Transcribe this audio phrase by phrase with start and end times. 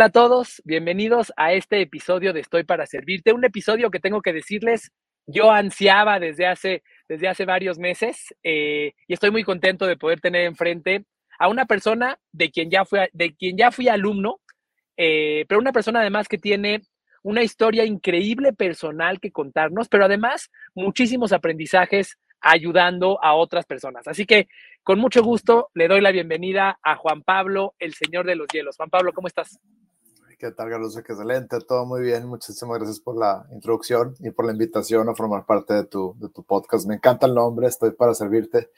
[0.00, 4.22] Hola a todos, bienvenidos a este episodio de Estoy para Servirte, un episodio que tengo
[4.22, 4.92] que decirles,
[5.26, 10.18] yo ansiaba desde hace, desde hace varios meses eh, y estoy muy contento de poder
[10.22, 11.04] tener enfrente
[11.38, 14.40] a una persona de quien ya, fui, de quien ya fui alumno,
[14.96, 16.80] eh, pero una persona además que tiene
[17.22, 24.08] una historia increíble personal que contarnos, pero además muchísimos aprendizajes ayudando a otras personas.
[24.08, 24.48] Así que
[24.82, 28.78] con mucho gusto le doy la bienvenida a Juan Pablo, el Señor de los Hielos.
[28.78, 29.60] Juan Pablo, ¿cómo estás?
[30.40, 30.96] ¿Qué tal, Carlos?
[30.96, 32.26] Excelente, todo muy bien.
[32.26, 36.30] Muchísimas gracias por la introducción y por la invitación a formar parte de tu, de
[36.30, 36.88] tu podcast.
[36.88, 38.70] Me encanta el nombre, estoy para servirte.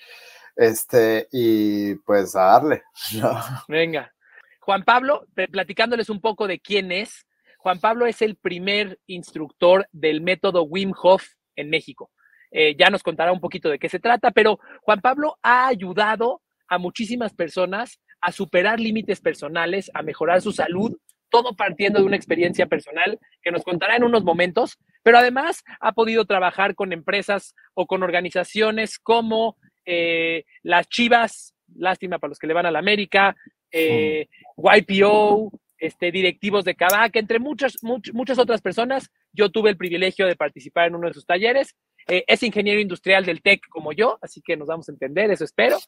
[0.56, 2.82] Este, y pues a darle.
[3.68, 4.12] Venga.
[4.58, 7.28] Juan Pablo, platicándoles un poco de quién es.
[7.58, 11.22] Juan Pablo es el primer instructor del método Wim Hof
[11.54, 12.10] en México.
[12.50, 16.42] Eh, ya nos contará un poquito de qué se trata, pero Juan Pablo ha ayudado
[16.66, 20.98] a muchísimas personas a superar límites personales, a mejorar su salud
[21.32, 25.92] todo partiendo de una experiencia personal que nos contará en unos momentos, pero además ha
[25.92, 32.46] podido trabajar con empresas o con organizaciones como eh, las Chivas, lástima para los que
[32.46, 33.34] le van a la América,
[33.70, 39.10] eh, YPO, este, directivos de Kavak, entre muchas, muchas otras personas.
[39.32, 41.74] Yo tuve el privilegio de participar en uno de sus talleres.
[42.08, 45.44] Eh, es ingeniero industrial del TEC como yo, así que nos vamos a entender, eso
[45.44, 45.78] espero.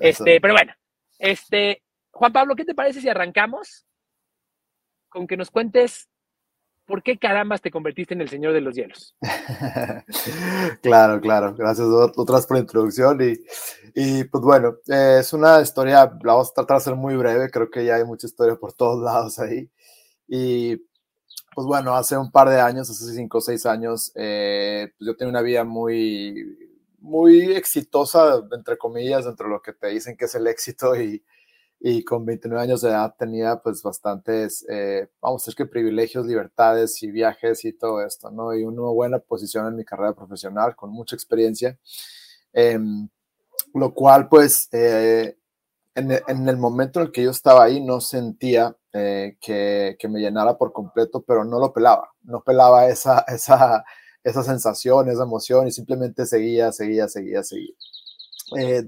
[0.00, 0.72] Este, pero bueno,
[1.18, 3.84] este, Juan Pablo, ¿qué te parece si arrancamos
[5.14, 6.08] con que nos cuentes
[6.86, 9.16] por qué carambas te convertiste en el Señor de los Hielos.
[10.82, 11.54] claro, claro.
[11.54, 13.18] Gracias otras por la introducción.
[13.22, 13.38] Y,
[13.94, 17.48] y pues bueno, eh, es una historia, la vamos a tratar de ser muy breve.
[17.48, 19.70] Creo que ya hay mucha historia por todos lados ahí.
[20.28, 20.76] Y
[21.54, 25.16] pues bueno, hace un par de años, hace cinco o seis años, eh, pues yo
[25.16, 26.58] tenía una vida muy,
[26.98, 31.24] muy exitosa, entre comillas, dentro de lo que te dicen que es el éxito y,
[31.86, 36.24] y con 29 años de edad tenía pues bastantes, eh, vamos a decir que privilegios,
[36.24, 38.54] libertades y viajes y todo esto, ¿no?
[38.54, 41.78] Y una buena posición en mi carrera profesional, con mucha experiencia,
[42.54, 43.06] em,
[43.74, 45.36] lo cual pues eh,
[45.94, 50.08] en, en, el momento en el que yo estaba ahí no sentía eh, que, que,
[50.08, 53.84] me llenara por completo, pero no lo pelaba, no pelaba esa, esa,
[54.22, 57.74] esa sensación, esa emoción y simplemente seguía, seguía, seguía, seguía.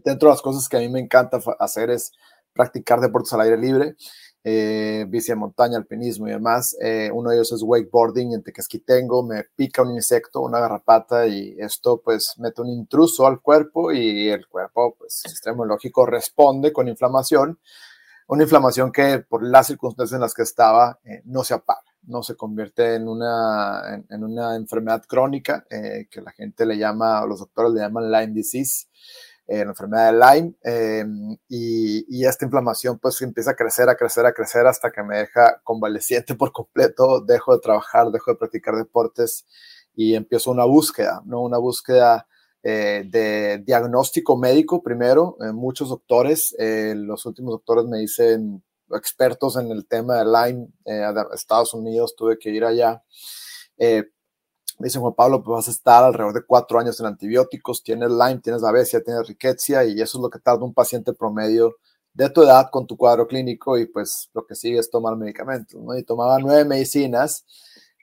[0.02, 2.12] dentro de las cosas que a mí me encanta hacer es
[2.56, 3.96] practicar deportes al aire libre,
[4.48, 6.76] eh, bici de montaña, alpinismo y demás.
[6.80, 11.56] Eh, uno de ellos es wakeboarding en Tequesquitengo, me pica un insecto, una garrapata y
[11.58, 16.86] esto pues mete un intruso al cuerpo y el cuerpo, pues sistema lógico, responde con
[16.86, 17.58] inflamación.
[18.28, 22.22] Una inflamación que por las circunstancias en las que estaba eh, no se apaga, no
[22.22, 27.72] se convierte en una, en, una enfermedad crónica que la gente le llama, los doctores
[27.72, 28.86] le llaman Lyme disease.
[29.48, 34.26] Eh, la enfermedad de Lyme, em, y, esta inflamación pues empieza a crecer, a crecer,
[34.26, 38.74] a crecer hasta que me deja convaleciente por completo, dejo de trabajar, dejo de practicar
[38.74, 39.46] deportes
[39.94, 41.42] y empiezo una búsqueda, ¿no?
[41.42, 42.26] Una búsqueda
[42.64, 49.70] eh, de diagnóstico médico primero, eh, muchos doctores, los últimos doctores me dicen expertos en
[49.70, 53.04] el tema de Lyme, a Estados Unidos, tuve que ir allá
[54.78, 58.10] me dicen, Juan Pablo, pues vas a estar alrededor de cuatro años en antibióticos, tienes
[58.10, 61.76] Lyme, tienes Babesia, tienes Rickettsia y eso es lo que tarda un paciente promedio
[62.12, 65.80] de tu edad con tu cuadro clínico y pues lo que sigue es tomar medicamentos,
[65.80, 65.96] ¿no?
[65.96, 67.44] Y tomaba nueve medicinas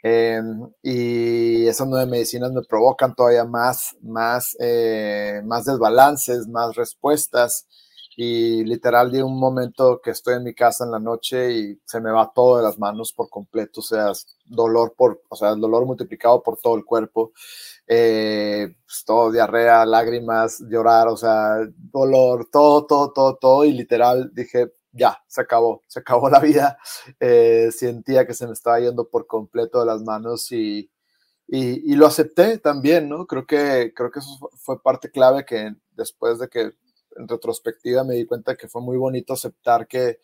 [0.04, 7.68] em, y esas nueve medicinas me provocan todavía más, más, eh, más desbalances, más respuestas
[8.15, 12.00] y literal de un momento que estoy en mi casa en la noche y se
[12.00, 14.12] me va todo de las manos por completo, o sea,
[14.45, 17.33] dolor por, o sea, el dolor multiplicado por todo el cuerpo,
[17.88, 24.31] eh, pues todo, diarrea, lágrimas, llorar, o sea, dolor, todo, todo, todo, todo, y literal
[24.33, 26.77] dije, ya, se acabó, se acabó la vida,
[27.19, 30.89] eh, sentía que se me estaba yendo por completo de las manos y,
[31.48, 33.27] y, lo acepté también, ¿no?
[33.27, 36.71] Creo que, creo que eso fue parte clave que después de que
[37.15, 40.19] en retrospectiva me di cuenta que fue muy bonito aceptar que,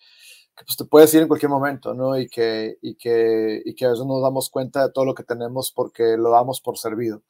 [0.55, 2.17] pues te puedes ir en cualquier momento, ¿no?
[2.17, 5.23] Y que, y, que, y que a veces nos damos cuenta de todo lo que
[5.23, 7.23] tenemos porque lo damos por servido.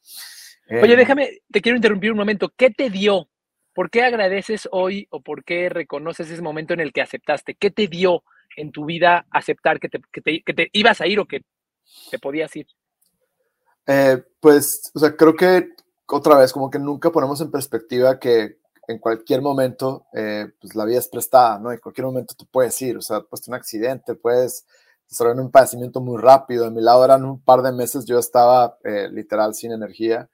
[0.70, 2.52] Oye, eh, déjame, te quiero interrumpir un momento.
[2.56, 3.28] ¿Qué te dio?
[3.74, 7.54] ¿Por qué agradeces hoy o por qué reconoces ese momento en el que aceptaste?
[7.54, 8.24] ¿Qué te dio
[8.56, 11.42] en tu vida aceptar que te, que te, que te ibas a ir o que
[12.10, 12.66] te podías ir?
[13.86, 15.70] Eh, pues, o sea, creo que
[16.06, 18.59] otra vez, como que nunca ponemos en perspectiva que
[18.90, 21.70] en cualquier momento, eh, pues la vida es prestada, ¿no?
[21.70, 24.66] En cualquier momento tú puedes ir, o sea, pues un accidente, puedes
[25.08, 26.64] desarrollar un padecimiento muy rápido.
[26.64, 30.28] De mi lado eran un par de meses, yo estaba eh, literal sin energía.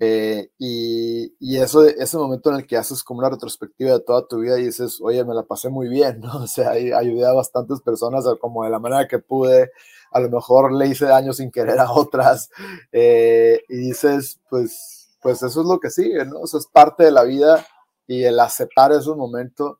[0.00, 4.38] y, y, eso, ese momento en el que haces como una retrospectiva de toda tu
[4.38, 6.38] vida y dices, oye, me la pasé muy bien, ¿no?
[6.44, 9.72] O sea, ayudé a bastantes personas como de la manera que pude,
[10.12, 12.50] a lo mejor le hice daño sin querer a otras,
[12.92, 16.44] eh, y dices, pues, pues eso es lo que sigue, ¿no?
[16.44, 17.66] Eso es parte de la vida
[18.08, 19.78] y el aceptar esos momentos,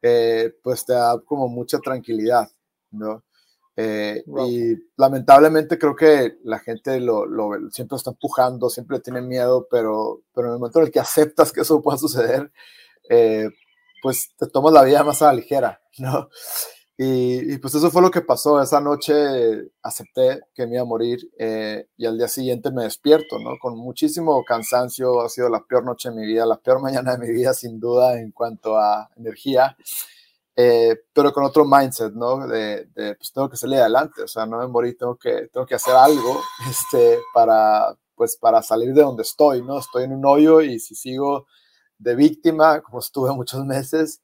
[0.00, 2.48] eh, pues te da como mucha tranquilidad,
[2.92, 3.24] ¿no?
[3.74, 9.66] Eh, y lamentablemente creo que la gente lo, lo, siempre está empujando, siempre tiene miedo,
[9.68, 12.52] pero, pero en el momento en el que aceptas que eso pueda suceder,
[14.02, 16.28] pues te tomas la vida más a la ligera, ¿no?
[17.02, 18.60] Y, pues eso fue lo que pasó.
[18.60, 19.14] Esa noche
[19.82, 23.58] acepté que me iba a morir eh, y al día siguiente me despierto, ¿no?
[23.58, 25.22] Con muchísimo cansancio.
[25.22, 27.80] Ha sido la peor noche de mi vida, la peor mañana de mi vida, sin
[27.80, 29.74] duda, en cuanto a energía.
[30.54, 32.46] Eh, pero con otro mindset, ¿no?
[32.46, 35.76] De, pues tengo que salir adelante, o sea, no me morí, tengo que, tengo que
[35.76, 36.38] hacer algo
[36.68, 39.78] este, para, pues, para salir de donde estoy, ¿no?
[39.78, 41.46] Estoy en un hoyo y si sigo
[41.96, 44.20] de víctima, como estuve muchos meses,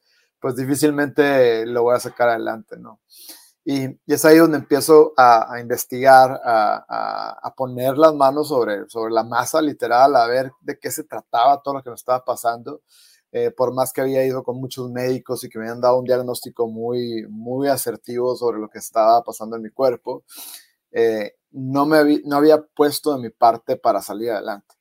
[0.46, 3.00] pues difícilmente lo voy a sacar adelante, ¿no?
[3.64, 9.60] Y, es ahí donde empiezo a, investigar, a, poner las manos sobre, sobre la masa
[9.60, 12.82] literal, a ver de qué se trataba todo lo que me estaba pasando.
[13.32, 16.04] Eh, por más que había ido con muchos médicos y que me habían dado un
[16.04, 20.22] diagnóstico muy, muy asertivo sobre lo que estaba pasando en mi cuerpo,
[20.92, 24.75] eh, no, me no había puesto de mi parte para salir adelante.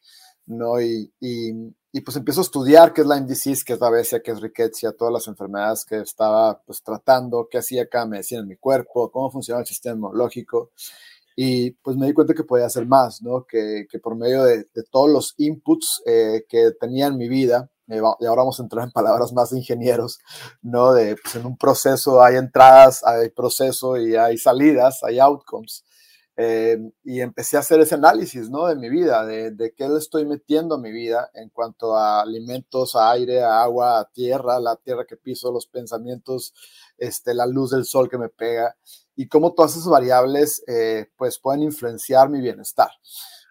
[0.46, 0.82] ¿No?
[0.82, 1.12] Y,
[1.96, 4.42] y pues empiezo a estudiar qué es Lyme disease, qué es la BSA, qué es
[4.42, 9.10] rickettsia, todas las enfermedades que estaba pues tratando, qué hacía cada medicina en mi cuerpo,
[9.10, 10.72] cómo funcionaba el sistema inmunológico.
[11.38, 13.46] Y pues me di cuenta que podía hacer más, ¿no?
[13.46, 17.72] Que, que por medio de, de, todos los inputs eh, que tenía en mi vida,
[17.88, 20.20] y ahora vamos a entrar en palabras más de ingenieros,
[20.62, 20.94] ¿no?
[20.94, 25.86] De, pues en un proceso hay entradas, hay proceso y hay salidas, hay outcomes.
[26.38, 28.68] Eh, y empecé a hacer ese análisis, ¿no?
[28.68, 32.22] De mi vida, de, de, qué le estoy metiendo a mi vida en cuanto a
[32.22, 36.54] alimentos, a aire, a agua, a tierra, la tierra que piso, los pensamientos,
[36.98, 38.76] este, la luz del sol que me pega
[39.16, 42.90] y cómo todas esas variables, eh, pues, pueden influenciar mi bienestar,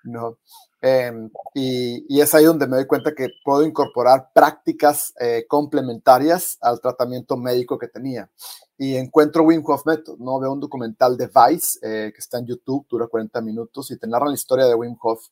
[0.05, 0.39] ¿no?
[0.87, 6.79] Em, y, es ahí donde me doy cuenta que puedo incorporar prácticas eh, complementarias al
[6.79, 8.31] tratamiento médico que tenía
[8.77, 10.39] y encuentro Wim Hof Method, ¿no?
[10.41, 14.07] Veo un documental de Vice eh, que está en YouTube, dura 40 minutos y te
[14.07, 15.29] narra la historia de Wim Hof,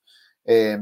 [0.47, 0.79] eh,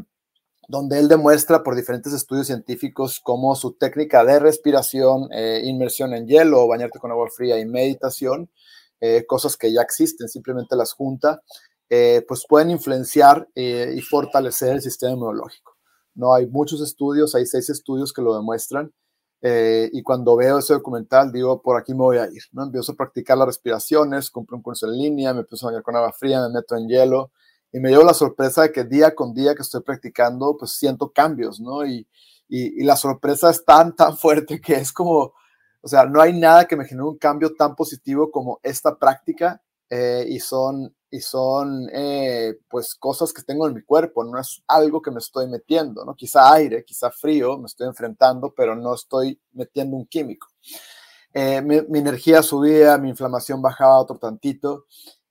[0.69, 6.29] donde él demuestra por diferentes estudios científicos cómo su técnica de respiración, eh, inmersión en
[6.29, 8.51] hielo, bañarte con agua fría y meditación,
[9.27, 11.41] cosas que ya existen, simplemente las junta,
[12.29, 15.77] pues pueden influenciar y fortalecer el sistema inmunológico.
[16.15, 18.93] No hay muchos estudios, hay seis estudios que lo demuestran
[19.43, 22.65] eh, y cuando veo ese documental, digo, por aquí me voy a ir, ¿no?
[22.65, 25.97] Empiezo a practicar las respiraciones, compro un curso en línea, me empiezo a bañar con
[25.97, 27.33] agua fría, me meto en hielo
[27.73, 31.11] y me llevo la sorpresa de que día con día que estoy practicando, pues siento
[31.13, 31.87] cambios, ¿no?
[31.87, 32.07] Y,
[32.49, 35.33] y, y la sorpresa es tan, tan fuerte que es como,
[35.81, 39.63] o sea, no hay nada que me genere un cambio tan positivo como esta práctica
[39.89, 44.63] eh, y son y son eh, pues cosas que tengo en mi cuerpo, no es
[44.69, 46.15] algo que me estoy metiendo, ¿no?
[46.15, 50.47] Quizá aire, quizá frío, me estoy enfrentando, pero no estoy metiendo un químico.
[51.33, 54.87] Eh, mi, energía subía, mi inflamación bajaba otro tantito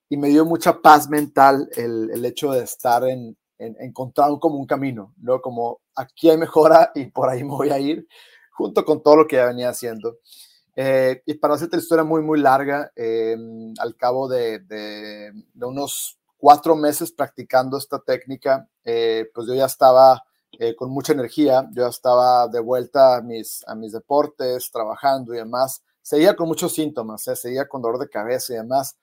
[0.09, 4.57] y me dio mucha paz mental el, el hecho de estar en, en, encontrar como
[4.57, 5.41] un camino, ¿no?
[5.41, 8.07] Como aquí hay mejora y por ahí me voy a ir,
[8.51, 10.17] junto con todo lo que ya venía haciendo.
[10.81, 13.35] Eh, y para hacerte la historia muy, muy larga, eh,
[13.79, 20.23] al cabo de, de, unos cuatro meses practicando esta técnica, eh, pues yo ya estaba
[20.77, 25.37] con mucha energía, yo ya estaba de vuelta a mis, a mis deportes, trabajando y
[25.37, 25.83] demás.
[26.01, 28.97] Seguía con muchos síntomas, seguía con dolor de cabeza y demás,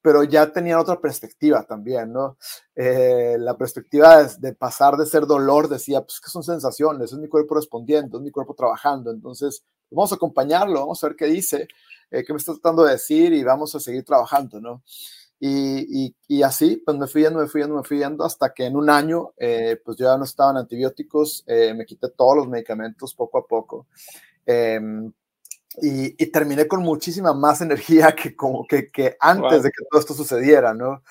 [0.00, 2.38] pero ya tenía otra perspectiva también, ¿no?
[2.76, 7.28] la perspectiva de, de, pasar de ser dolor, decía, pues que son sensaciones, es mi
[7.28, 11.68] cuerpo respondiendo, es mi cuerpo trabajando, entonces vamos a acompañarlo, vamos a ver qué dice,
[12.10, 14.82] eh, qué me está tratando de decir y vamos a seguir trabajando, ¿no?
[15.38, 18.64] Y, y, así, pues me fui yendo, me fui yendo, me fui yendo, hasta que
[18.64, 22.36] en un año, eh, pues yo ya no estaba en antibióticos, eh, me quité todos
[22.36, 23.86] los medicamentos poco a poco.
[24.46, 25.12] Em,
[25.82, 30.00] y, y, terminé con muchísima más energía que, como que, que antes de que todo
[30.00, 31.02] esto sucediera, ¿no?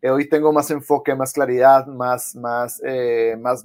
[0.00, 2.80] Eh, hoy tengo más enfoque, más claridad, más, más,
[3.40, 3.64] más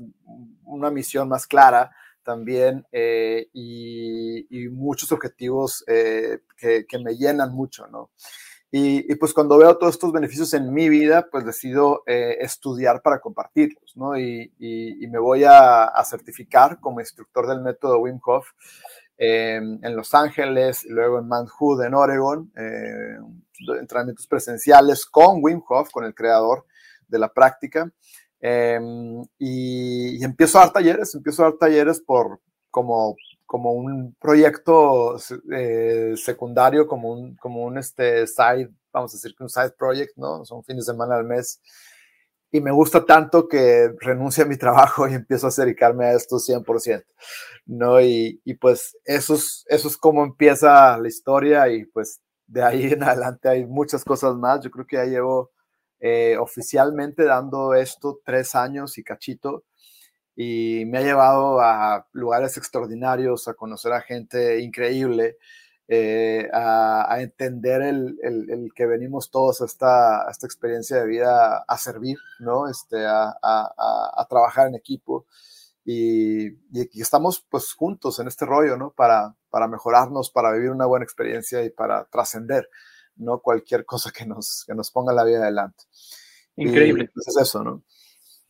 [0.65, 1.91] una misión más clara
[2.29, 8.11] también y, y, muchos objetivos que, que, me llenan mucho, ¿no?
[8.71, 13.19] Y, pues cuando veo todos estos beneficios en mi vida, pues decido eh, estudiar para
[13.19, 14.15] compartirlos, ¿no?
[14.15, 18.47] Y, y, me voy a, a, certificar como instructor del método Wim Hof
[19.17, 23.17] eh, en Los Ángeles, luego en Mount Hood, en Oregon, eh,
[23.79, 26.67] entrenamientos presenciales con Wim Hof, con el creador
[27.07, 27.91] de la práctica.
[28.41, 32.39] Em, y, empiezo a dar talleres, empiezo a dar talleres por
[32.71, 33.15] como
[33.49, 35.17] como un proyecto
[35.51, 40.15] eh, secundario, como un, como un este, side, vamos a decir que un side project,
[40.17, 40.45] ¿no?
[40.45, 41.59] Son fines de semana al mes.
[42.51, 46.35] Y me gusta tanto que renuncio a mi trabajo y empiezo a dedicarme a esto
[46.37, 47.03] 100%,
[47.65, 47.99] ¿no?
[47.99, 52.93] Y, y pues eso es, eso es como empieza la historia y pues de ahí
[52.93, 54.61] en adelante hay muchas cosas más.
[54.61, 55.49] Yo creo que ya llevo
[55.99, 59.65] eh, oficialmente dando esto tres años y cachito
[60.41, 65.37] y me ha llevado a lugares extraordinarios, a conocer a gente increíble,
[65.89, 71.77] eh, a, entender el, el, que venimos todos a esta, esta, experiencia de vida a
[71.77, 72.69] servir, ¿no?
[72.69, 75.25] Este, a, a, a trabajar en equipo.
[75.83, 78.91] Y, y, estamos pues juntos en este rollo, ¿no?
[78.91, 82.69] Para, para mejorarnos, para vivir una buena experiencia y para trascender,
[83.19, 83.39] ¿no?
[83.39, 85.83] Cualquier cosa que nos, que nos ponga la vida adelante.
[86.55, 87.09] Increíble.
[87.13, 87.83] pues es eso, ¿no?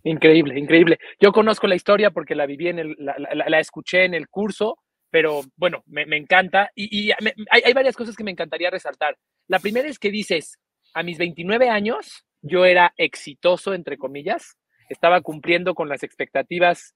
[0.04, 0.98] Increíble, increíble.
[1.20, 4.80] Yo conozco la historia porque la viví en el, la, escuché en el curso,
[5.12, 9.18] pero bueno, me, encanta y, hay, varias cosas que me encantaría resaltar.
[9.48, 10.58] La primera es que dices,
[10.94, 14.58] a mis 29 años yo era exitoso, entre comillas,
[14.88, 16.96] estaba cumpliendo con las expectativas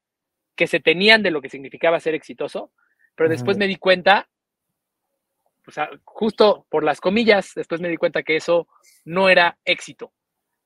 [0.56, 2.72] que se tenían de lo que significaba ser exitoso,
[3.16, 4.30] pero después me di cuenta,
[5.68, 8.68] o sea, justo por las comillas, después me di cuenta que eso
[9.06, 10.12] no era éxito.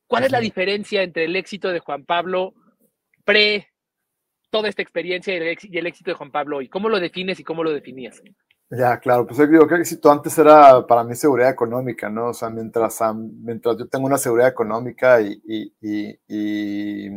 [0.08, 2.54] ¿Cuál es la diferencia entre el éxito de Juan Pablo
[3.26, 3.68] pre
[4.50, 5.38] toda esta experiencia y
[5.78, 6.70] el, éxito de Juan Pablo hoy?
[6.70, 8.22] ¿Cómo lo defines y cómo lo definías?
[8.70, 12.30] Ya, claro, pues yo digo que el éxito antes era para mí seguridad económica, ¿no?
[12.30, 17.08] O sea, mientras, mientras yo tengo una seguridad económica y, y, y,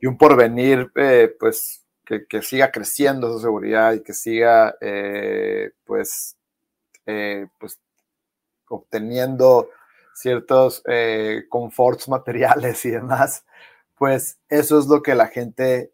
[0.00, 5.72] y un porvenir, eh, pues, que, que, siga creciendo esa seguridad y que siga, eh,
[5.84, 6.37] pues,
[7.08, 7.80] eh, pues,
[8.68, 9.70] obteniendo
[10.14, 11.44] ciertos eh,
[12.06, 13.46] materiales y demás,
[13.96, 15.92] pues eso es lo que la gente,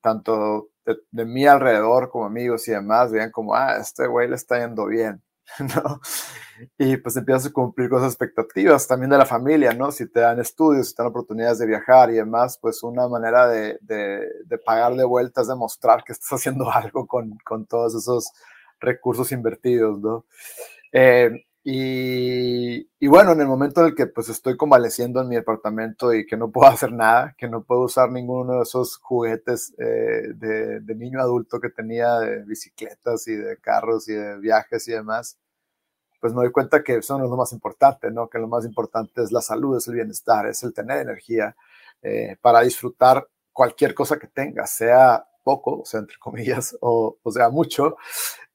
[0.00, 4.36] tanto de, de, mi alrededor como amigos y demás, vean como, ah, este güey le
[4.36, 5.20] está yendo bien,
[5.58, 6.00] ¿no?
[6.78, 9.90] Y pues empiezas a cumplir con esas expectativas también de la familia, ¿no?
[9.90, 13.48] Si te dan estudios, si te dan oportunidades de viajar y demás, pues una manera
[13.48, 17.96] de, de, de pagar de vuelta es demostrar que estás haciendo algo con, con todos
[17.96, 18.30] esos
[18.82, 20.26] recursos invertidos, ¿no?
[20.92, 25.36] Eh, y, y, bueno, en el momento en el que pues estoy convaleciendo en mi
[25.36, 29.72] departamento y que no puedo hacer nada, que no puedo usar ninguno de esos juguetes
[29.78, 34.88] eh, de, de, niño adulto que tenía de bicicletas y de carros y de viajes
[34.88, 35.38] y demás,
[36.20, 38.28] pues me doy cuenta que eso no es lo más importante, ¿no?
[38.28, 41.56] Que lo más importante es la salud, es el bienestar, es el tener energía
[42.02, 47.30] eh, para disfrutar cualquier cosa que tenga, sea poco, o sea, entre comillas, o, o
[47.32, 47.96] sea, mucho,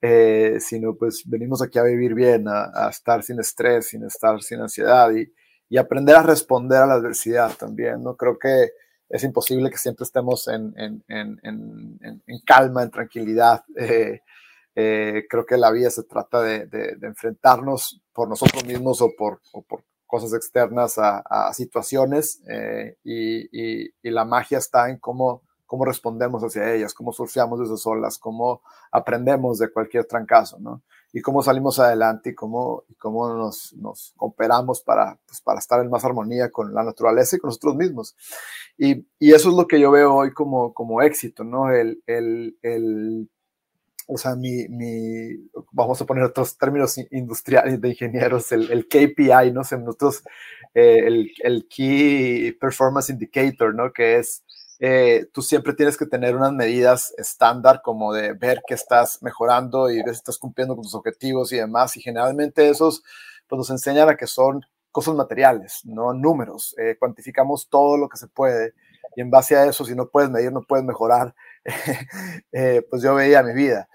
[0.01, 4.61] eh, sino pues venimos aquí a vivir bien, a, estar sin estrés, sin estar sin
[4.61, 5.31] ansiedad y,
[5.69, 8.15] y, aprender a responder a la adversidad también, ¿no?
[8.15, 8.71] Creo que
[9.09, 11.39] es imposible que siempre estemos en, en, en,
[12.03, 13.63] en calma, en tranquilidad.
[13.79, 14.21] Eh,
[14.79, 16.69] eh, creo que la vida se trata de,
[17.01, 23.91] enfrentarnos por nosotros mismos o por, o por cosas externas a, situaciones eh, y, y,
[24.03, 28.61] la magia está en cómo cómo respondemos hacia ellas, cómo surfeamos de esas olas, cómo
[28.91, 30.81] aprendemos de cualquier trancazo, ¿no?
[31.13, 35.79] Y cómo salimos adelante y cómo, y cómo nos, nos cooperamos para, pues, para estar
[35.81, 38.15] en más armonía con la naturaleza y con nosotros mismos.
[38.77, 41.69] Y, y eso es lo que yo veo hoy como, como éxito, ¿no?
[41.71, 43.29] El, el, el
[44.09, 49.51] o sea, mi, mi, vamos a poner otros términos industriales de ingenieros, el, el KPI,
[49.51, 49.63] ¿no?
[49.63, 50.23] nosotros,
[50.73, 53.91] eh, el, el Key Performance Indicator, ¿no?
[53.91, 54.43] Que es
[54.79, 59.89] eh, tú siempre tienes que tener unas medidas estándar como de ver que estás mejorando
[59.89, 61.95] y ver si estás cumpliendo con tus objetivos y demás.
[61.97, 63.03] Y generalmente esos
[63.47, 66.75] pues, nos enseñan a que son cosas materiales, no números.
[66.77, 68.73] Eh, cuantificamos todo lo que se puede
[69.15, 71.33] y en base a eso, si no puedes medir, no puedes mejorar.
[72.51, 73.89] eh, pues yo veía mi vida.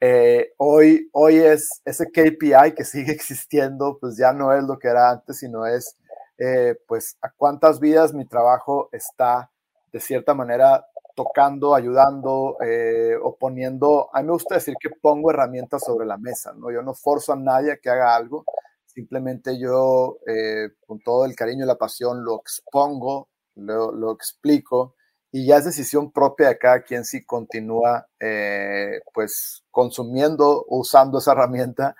[0.00, 4.88] Eh, hoy, hoy es ese KPI que sigue existiendo, pues ya no es lo que
[4.88, 5.96] era antes, sino es
[6.38, 9.50] eh, pues a cuántas vidas mi trabajo está
[9.92, 10.86] de cierta manera
[11.18, 16.16] tocando, ayudando eh, o poniendo, a mí me gusta decir que pongo herramientas sobre la
[16.16, 16.70] mesa, ¿no?
[16.70, 18.44] Yo no forzo a nadie a que haga algo,
[18.86, 24.94] simplemente yo eh, con todo el cariño y la pasión lo expongo, lo, explico
[25.32, 31.32] y ya es decisión propia de cada quien si continúa eh, pues consumiendo, usando esa
[31.32, 31.96] herramienta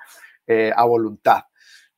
[0.77, 1.43] a voluntad.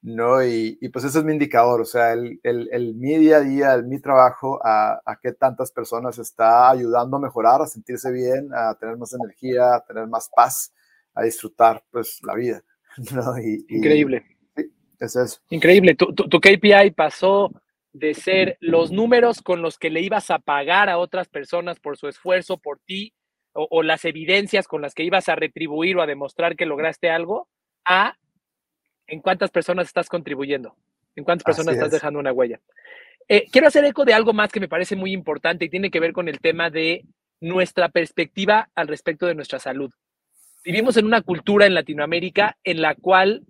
[0.02, 0.42] ¿No?
[0.44, 3.86] Y, pues ese es mi indicador, o sea, el, el, mi día a día, el,
[3.86, 8.74] mi trabajo, a, a qué tantas personas está ayudando a mejorar, a sentirse bien, a
[8.76, 10.72] tener más energía, a tener más paz,
[11.14, 12.62] a disfrutar pues la vida.
[13.14, 13.38] ¿no?
[13.68, 14.24] Increíble.
[14.56, 15.40] sí, es eso.
[15.50, 15.94] Increíble.
[15.94, 17.50] Tu, tu, tu, KPI pasó
[17.92, 21.96] de ser los números con los que le ibas a pagar a otras personas por
[21.96, 23.12] su esfuerzo, por ti,
[23.52, 27.10] o, o las evidencias con las que ibas a retribuir o a demostrar que lograste
[27.10, 27.48] algo,
[27.84, 28.16] a
[29.10, 30.76] en cuántas personas estás contribuyendo,
[31.16, 32.60] en cuántas personas estás dejando una huella.
[33.28, 36.00] Eh, quiero hacer eco de algo más que me parece muy importante y tiene que
[36.00, 37.04] ver con el tema de
[37.40, 39.90] nuestra perspectiva al respecto de nuestra salud.
[40.64, 43.42] Vivimos en una cultura en Latinoamérica en la cual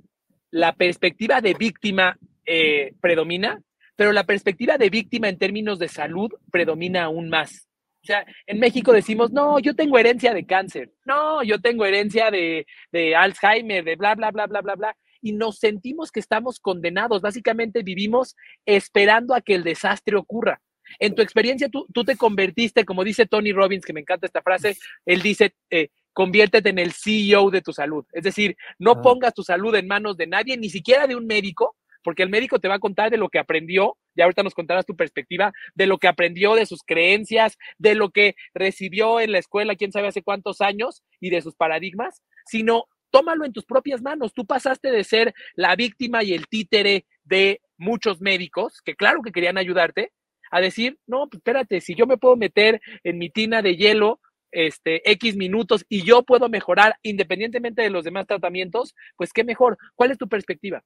[0.50, 3.61] la perspectiva de víctima eh, predomina,
[3.97, 7.69] pero la perspectiva de víctima en términos de salud predomina aún más.
[8.02, 12.31] O sea, en México decimos, no, yo tengo herencia de cáncer, no, yo tengo herencia
[12.31, 16.59] de, de Alzheimer, de bla, bla, bla, bla, bla, bla y nos sentimos que estamos
[16.61, 17.23] condenados.
[17.23, 18.37] Básicamente vivimos
[18.67, 20.61] esperando a que el desastre ocurra.
[20.99, 24.43] En tu experiencia, tú, tú te convertiste, como dice Tony Robbins, que me encanta esta
[24.43, 28.05] frase, él dice, eh, conviértete en el CEO de tu salud.
[28.12, 29.03] Es decir, no ah.
[29.03, 32.59] pongas tu salud en manos de nadie, ni siquiera de un médico, porque el médico
[32.59, 35.87] te va a contar de lo que aprendió, y ahorita nos contarás tu perspectiva, de
[35.87, 40.09] lo que aprendió, de sus creencias, de lo que recibió en la escuela, quién sabe
[40.09, 44.33] hace cuántos años, y de sus paradigmas, sino tómalo en tus propias manos.
[44.33, 49.33] Tú pasaste de ser la víctima y el títere de muchos médicos, que claro que
[49.33, 50.12] querían ayudarte,
[50.50, 54.21] a decir, no, pues espérate, si yo me puedo meter en mi tina de hielo
[54.50, 59.79] este, X minutos y yo puedo mejorar independientemente de los demás tratamientos, pues qué mejor.
[59.94, 60.83] ¿Cuál es tu perspectiva?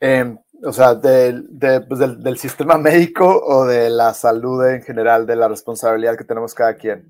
[0.00, 0.34] Eh,
[0.64, 5.26] o sea, de, de, pues del, del, sistema médico o de la salud en general,
[5.26, 7.06] de la responsabilidad que tenemos cada quien.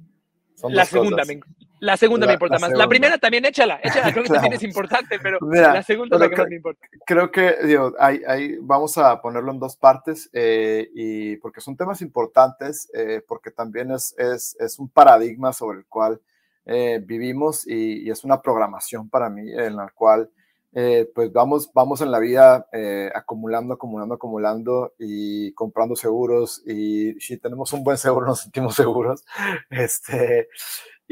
[0.57, 1.41] Son la segunda, me,
[1.81, 2.69] la segunda la, me importa la más.
[2.69, 2.85] Segunda.
[2.85, 4.43] La primera también échala, échala, creo que claro.
[4.43, 6.87] también es importante, pero Mira, la segunda es la que, que, más me importa.
[7.07, 11.77] Creo que, digo, hay, hay, vamos a ponerlo en dos partes, eh, y porque son
[11.77, 16.21] temas importantes, eh, porque también es, es, es, un paradigma sobre el cual
[16.67, 20.31] eh, vivimos y, y, es una programación para mí en la cual
[20.73, 27.15] eh, pues vamos, vamos en la vida eh, acumulando, acumulando, acumulando y comprando seguros y
[27.21, 29.25] si tenemos un buen seguro nos sentimos seguros.
[29.71, 30.49] Este,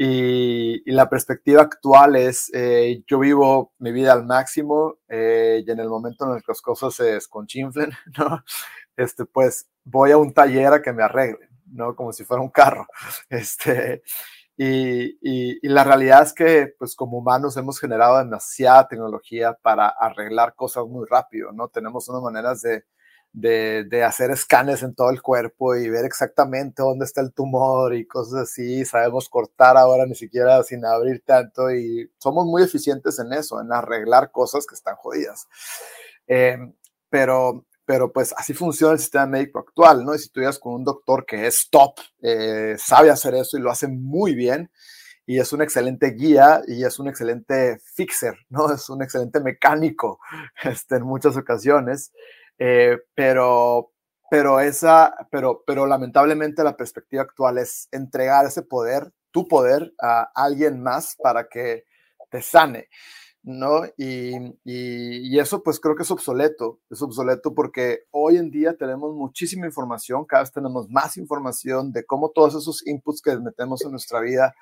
[0.01, 5.69] y, y la perspectiva actual es, eh, yo vivo mi vida al máximo eh, y
[5.69, 8.45] en el momento en el que las cosas se desconchinflen, ¿no?
[8.95, 11.97] Este, pues voy a un taller a que me arreglen, ¿no?
[11.97, 12.87] Como si fuera un carro.
[13.29, 14.01] Este,
[14.55, 19.89] y, y, y, la realidad es que, pues como humanos hemos generado demasiada tecnología para
[19.89, 21.67] arreglar cosas muy rápido, ¿no?
[21.67, 22.85] Tenemos unas maneras de,
[23.31, 27.95] de, de, hacer escanes en todo el cuerpo y ver exactamente dónde está el tumor
[27.95, 28.85] y cosas así.
[28.85, 33.71] Sabemos cortar ahora ni siquiera sin abrir tanto y somos muy eficientes en eso, en
[33.71, 35.47] arreglar cosas que están jodidas.
[36.27, 36.57] Eh,
[37.09, 40.13] pero pero pues así funciona el sistema médico actual, ¿no?
[40.13, 43.71] Y si tú con un doctor que es top, eh, sabe hacer eso y lo
[43.71, 44.69] hace muy bien,
[45.25, 48.71] y es un excelente guía y es un excelente fixer, ¿no?
[48.71, 50.19] Es un excelente mecánico
[50.63, 52.11] este, en muchas ocasiones,
[52.59, 53.91] eh, pero,
[54.29, 60.29] pero, esa, pero, pero lamentablemente la perspectiva actual es entregar ese poder, tu poder, a
[60.35, 61.85] alguien más para que
[62.29, 62.89] te sane.
[63.41, 63.85] ¿no?
[63.97, 68.75] Y, y, y, eso pues creo que es obsoleto, es obsoleto porque hoy en día
[68.75, 73.83] tenemos muchísima información, cada vez tenemos más información de cómo todos esos inputs que metemos
[73.83, 74.53] en nuestra vida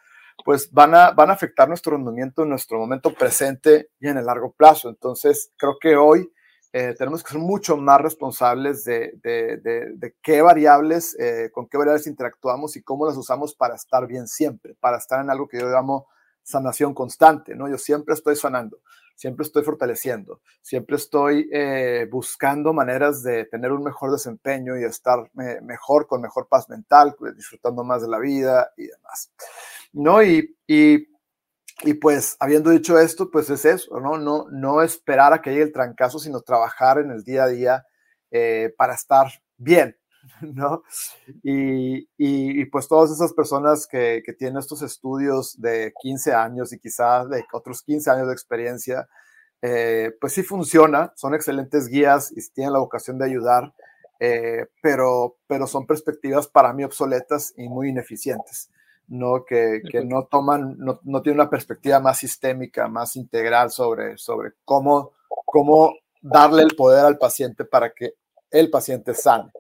[0.46, 4.26] pues van a, van a afectar nuestro rendimiento en nuestro momento presente y en el
[4.26, 4.90] largo plazo.
[4.90, 6.32] Entonces creo que hoy
[6.74, 9.58] eh, tenemos que ser mucho más responsables de, de,
[9.96, 14.28] de, qué variables, eh, con qué variables interactuamos y cómo las usamos para estar bien
[14.28, 16.08] siempre, para estar en algo que yo llamo
[16.48, 17.68] sanación constante, ¿no?
[17.68, 18.80] Yo siempre estoy sanando,
[19.16, 25.30] siempre estoy fortaleciendo, siempre estoy eh, buscando maneras de tener un mejor desempeño y estar
[25.42, 29.32] eh, mejor, con mejor paz mental, pues, disfrutando más de la vida y demás,
[29.92, 30.24] ¿no?
[30.24, 30.56] Y,
[31.84, 34.18] y, pues, habiendo dicho esto, pues es eso, ¿no?
[34.18, 37.86] No, no esperar a que llegue el trancazo, sino trabajar en el día a día
[38.32, 39.96] eh, para estar bien,
[40.42, 40.84] ¿no?
[41.44, 46.74] Y, y, y, pues todas esas personas que, que, tienen estos estudios de 15 años
[46.74, 49.08] y quizás de otros 15 años de experiencia,
[49.62, 53.74] eh, pues sí funciona, son excelentes guías y tienen la vocación de ayudar,
[54.20, 58.70] eh, pero, pero son perspectivas para mí obsoletas y muy ineficientes,
[59.08, 59.46] ¿no?
[59.46, 64.54] Que, que no toman, no, no tienen una perspectiva más sistémica, más integral sobre, sobre
[64.66, 65.14] cómo,
[65.46, 68.14] cómo darle el poder al paciente para que
[68.52, 69.52] el paciente sane,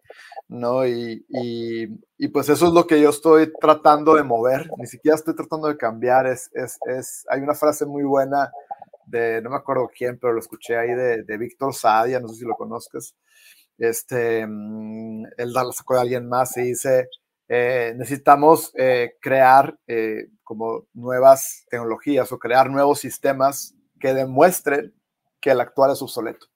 [0.47, 0.85] ¿no?
[0.85, 5.35] Y, y, pues eso es lo que yo estoy tratando de mover, ni siquiera estoy
[5.35, 8.51] tratando de cambiar, es, es, es hay una frase muy buena
[9.05, 12.35] de, no me acuerdo quién, pero lo escuché ahí de, de Víctor Sadia, no sé
[12.35, 13.15] si lo conozcas,
[13.77, 17.09] este, mm, él la sacó de alguien más y dice,
[17.49, 24.93] eh, necesitamos eh, crear eh, como nuevas tecnologías o crear nuevos sistemas que demuestren
[25.39, 26.47] que el actual es obsoleto.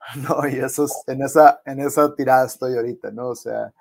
[0.16, 0.48] ¿no?
[0.48, 3.28] Y eso es, en esa, en esa tirada estoy ahorita, ¿no?
[3.28, 3.72] O sea,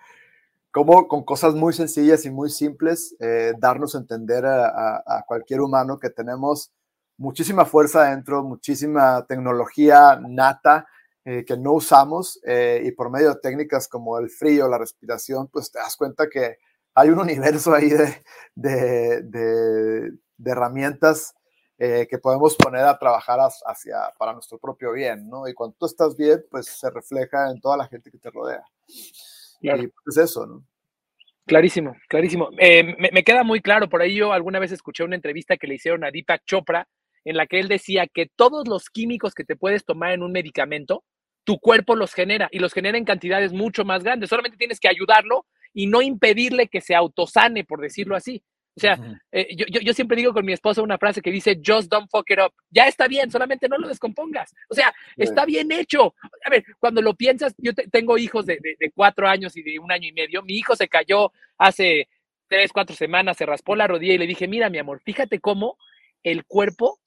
[0.72, 5.98] como con cosas muy sencillas y muy simples, eh, darnos a entender a, cualquier humano
[6.00, 6.72] que tenemos
[7.18, 10.88] muchísima fuerza dentro, muchísima tecnología nata
[11.26, 15.48] eh, que no usamos eh, y por medio de técnicas como el frío, la respiración,
[15.48, 16.58] pues te das cuenta que
[16.94, 18.24] hay un universo ahí de,
[18.56, 21.34] de, de, de herramientas
[21.82, 25.48] eh, que podemos poner a trabajar hacia, para nuestro propio bien, ¿no?
[25.48, 28.66] Y cuando tú estás bien, pues se refleja en toda la gente que te rodea.
[29.62, 30.66] Y pues eso, ¿no?
[31.46, 32.50] Clarísimo, clarísimo.
[32.58, 35.68] Eh, me, me, queda muy claro, por ahí yo alguna vez escuché una entrevista que
[35.68, 36.86] le hicieron a Deepak Chopra,
[37.26, 40.32] en la que él decía que todos los químicos que te puedes tomar en un
[40.32, 41.04] medicamento,
[41.44, 44.30] tu cuerpo los genera y los genera en cantidades mucho más grandes.
[44.30, 48.44] Solamente tienes que ayudarlo y no impedirle que se autosane, por decirlo así.
[48.76, 48.98] O sea,
[49.34, 52.30] eh, yo, yo, siempre digo con mi esposa una frase que dice, just don't fuck
[52.30, 52.54] it up.
[52.70, 54.56] Ya está bien, solamente no lo descompongas.
[54.70, 56.16] O sea, está bien hecho.
[56.46, 59.92] A ver, cuando lo piensas, yo tengo hijos de, de, cuatro años y de un
[59.92, 60.44] año y medio.
[60.44, 62.08] Mi hijo se cayó hace
[62.48, 65.78] tres, cuatro semanas, se raspó la rodilla y le dije, mira, mi amor, fíjate cómo
[66.24, 67.00] el cuerpo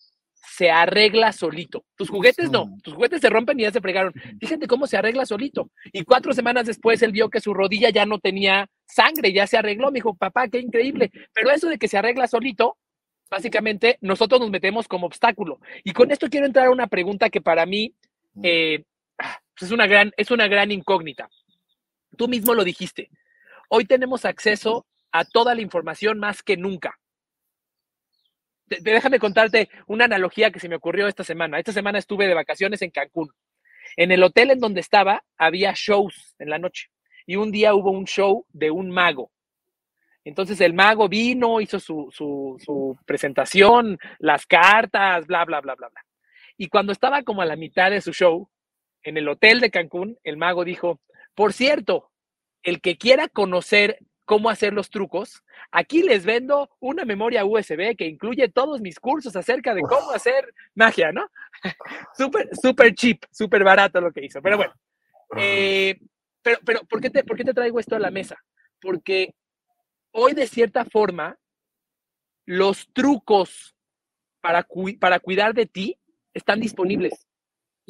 [0.44, 1.84] se arregla solito.
[1.96, 4.12] Tus juguetes no, tus juguetes se rompen y ya se fregaron.
[4.40, 5.70] Fíjate cómo se arregla solito.
[5.92, 9.56] Y cuatro semanas después él vio que su rodilla ya no tenía sangre, ya se
[9.56, 9.90] arregló.
[9.90, 11.10] Me dijo, papá, qué increíble.
[11.32, 12.76] Pero eso de que se arregla solito,
[13.30, 15.60] básicamente nosotros nos metemos como obstáculo.
[15.84, 17.94] Y con esto quiero entrar a una pregunta que para mí
[18.42, 18.84] eh,
[19.60, 21.30] es, una gran, es una gran incógnita.
[22.16, 23.10] Tú mismo lo dijiste.
[23.68, 26.98] Hoy tenemos acceso a toda la información más que nunca
[28.80, 31.58] déjame contarte una analogía que se me ocurrió esta semana.
[31.58, 33.30] Esta semana estuve de vacaciones en Cancún.
[33.96, 36.88] En el hotel en donde estaba había shows en la noche
[37.26, 39.30] y un día hubo un show de un mago.
[40.24, 46.04] Entonces el mago vino, hizo su, su, presentación, las cartas, bla, bla, bla, bla, bla.
[46.56, 48.48] Y cuando estaba como a la mitad de su show,
[49.02, 51.00] en el hotel de Cancún, el mago dijo,
[51.34, 52.10] por cierto,
[52.62, 53.98] el que quiera conocer
[54.32, 59.36] cómo hacer los trucos, aquí les vendo una memoria USB que incluye todos mis cursos
[59.36, 61.30] acerca de cómo hacer magia, ¿no?
[62.16, 64.40] súper, súper cheap, súper barato lo que hizo.
[64.40, 64.72] Pero bueno,
[65.36, 66.00] eh,
[66.40, 68.42] pero, pero ¿por, qué te, ¿por qué te traigo esto a la mesa?
[68.80, 69.34] Porque
[70.12, 71.36] hoy de cierta forma,
[72.46, 73.76] los trucos
[74.40, 74.66] para,
[74.98, 75.98] para cuidar de ti
[76.32, 77.26] están disponibles.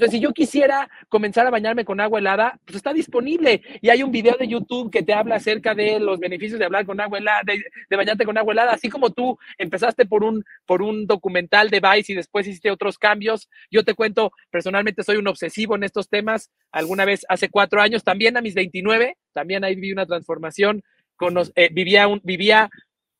[0.01, 3.63] O si yo quisiera comenzar a bañarme con agua helada, pues está disponible.
[3.83, 6.87] Y hay un video de YouTube que te habla acerca de los beneficios de hablar
[6.87, 8.73] con agua helada, de, bañarte con agua helada.
[8.73, 12.99] Así como tú empezaste por un, por un documental de Vice y después hiciste otros
[12.99, 13.51] cambios.
[13.71, 16.51] Yo te cuento, personalmente soy un obsesivo en estos temas.
[16.71, 20.83] Alguna vez hace cuatro años, también a mis 29, también ahí viví una transformación.
[21.17, 22.71] Con, eh, vivía, un, vivía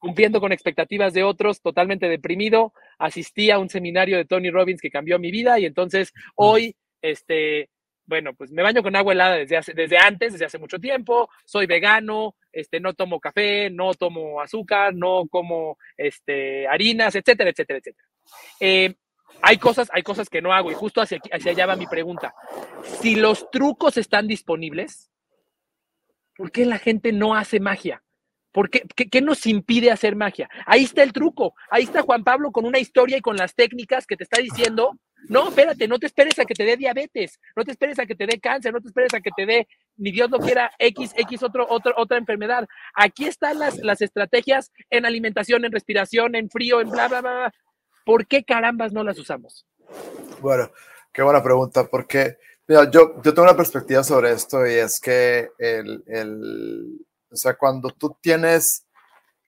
[0.03, 2.73] cumpliendo con expectativas de otros, totalmente deprimido.
[2.99, 7.71] Asistí a un seminario de Tony Robbins que cambió mi vida y entonces hoy, este,
[8.07, 11.31] bueno, pues me baño con agua helada desde, hace, desde antes, desde hace mucho tiempo,
[11.45, 17.79] soy vegano, este, no tomo café, no tomo azúcar, no como este, harinas, etcétera, etcétera,
[17.79, 18.09] etcétera.
[18.61, 18.95] Eh,
[19.41, 22.35] hay cosas, hay cosas que no hago y justo hacia, hacia allá va mi pregunta.
[23.01, 25.11] Si los trucos están disponibles,
[26.37, 28.03] ¿por qué la gente no hace magia?
[28.53, 30.49] ¿Por qué, qué, nos impide hacer magia?
[30.67, 31.55] Ahí está el truco.
[31.71, 34.99] Ahí está Juan Pablo con una historia y con las técnicas que te está diciendo,
[35.29, 38.15] no, espérate, no te esperes a que te dé diabetes, no te esperes a que
[38.15, 41.13] te dé cáncer, no te esperes a que te dé, ni Dios lo quiera, X,
[41.17, 42.69] X, otro, otro, otra enfermedad.
[42.95, 47.55] Aquí están las, las estrategias en alimentación, en respiración, en frío, en bla, bla, bla.
[48.05, 49.67] ¿Por qué carambas no las usamos?
[50.41, 50.71] Bueno,
[51.13, 52.37] qué buena pregunta, porque
[52.67, 57.57] mira, yo, yo tengo una perspectiva sobre esto y es que el, el o sea,
[57.57, 58.85] cuando tú tienes,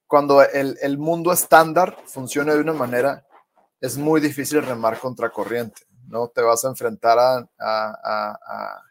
[0.06, 3.26] cuando el, el mundo estándar funciona de una manera,
[3.80, 6.28] es muy difícil remar contra corriente, ¿no?
[6.28, 8.82] Te vas a enfrentar a, a,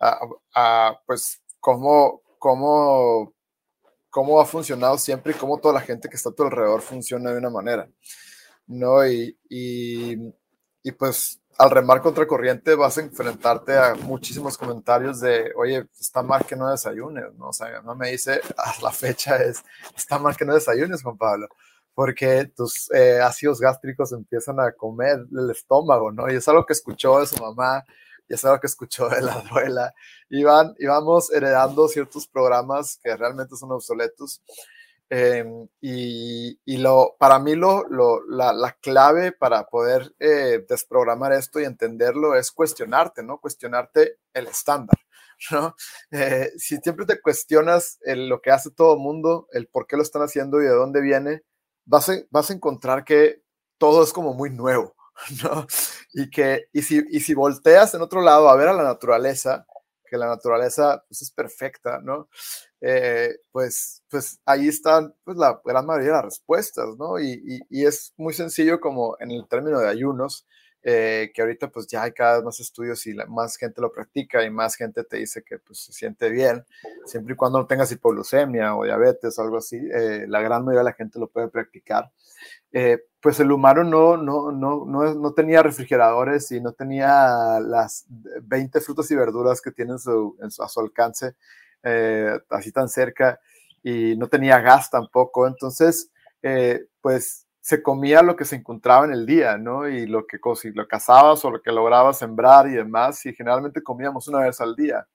[0.00, 0.18] a,
[0.54, 3.34] a pues, cómo, cómo,
[4.08, 7.30] cómo ha funcionado siempre y cómo toda la gente que está a tu alrededor funciona
[7.30, 7.88] de una manera,
[8.66, 9.06] ¿no?
[9.06, 10.16] Y, y,
[10.82, 16.22] y pues al remar contra corriente vas a enfrentarte a muchísimos comentarios de, oye, está
[16.22, 17.50] mal que no desayunes, ¿no?
[17.50, 19.62] O me dice, a la fecha es,
[19.94, 21.48] está mal que no desayunes, Juan Pablo,
[21.92, 26.32] porque tus eh, ácidos gástricos empiezan a comer el estómago, ¿no?
[26.32, 27.84] Y es algo que escuchó de su mamá,
[28.26, 29.92] y es algo que escuchó de la abuela,
[30.30, 34.40] y, van, y vamos heredando ciertos programas que realmente son obsoletos.
[35.12, 41.32] Em, y, y, lo, para mí lo, lo la, la, clave para poder eh, desprogramar
[41.32, 43.38] esto y entenderlo es cuestionarte, ¿no?
[43.40, 44.96] Cuestionarte el estándar,
[45.50, 45.74] ¿no?
[46.12, 49.96] Eh, si siempre te cuestionas el, lo que hace todo el mundo, el por qué
[49.96, 51.42] lo están haciendo y de dónde viene,
[51.84, 53.42] vas a, vas a encontrar que
[53.78, 54.94] todo es como muy nuevo,
[55.42, 55.66] ¿no?
[56.12, 59.66] Y que, y si, y si volteas en otro lado a ver a la naturaleza,
[60.10, 62.28] que la naturaleza pues, es perfecta, ¿no?
[62.80, 67.20] Eh, pues, pues ahí están pues, la gran mayoría de las respuestas, ¿no?
[67.20, 70.46] Y, y, es muy sencillo como en el término de ayunos,
[70.82, 74.42] eh, que ahorita pues ya hay cada vez más estudios y más gente lo practica
[74.44, 76.64] y más gente te dice que pues se siente bien,
[77.06, 80.80] siempre y cuando no tengas hipoglucemia o diabetes o algo así, eh, la gran mayoría
[80.80, 82.10] de la gente lo puede practicar.
[83.20, 88.06] pues el humano no, no, no, no, no tenía refrigeradores y no tenía las
[88.42, 91.34] 20 frutas y verduras que tienen su, a su alcance
[91.82, 93.40] eh, así tan cerca
[93.82, 95.46] y no tenía gas tampoco.
[95.46, 96.10] Entonces,
[96.42, 99.88] eh, pues se comía lo que se encontraba en el día, ¿no?
[99.88, 103.82] Y lo que si lo cazabas o lo que lograbas sembrar y demás, y generalmente
[103.82, 105.06] comíamos una vez al día.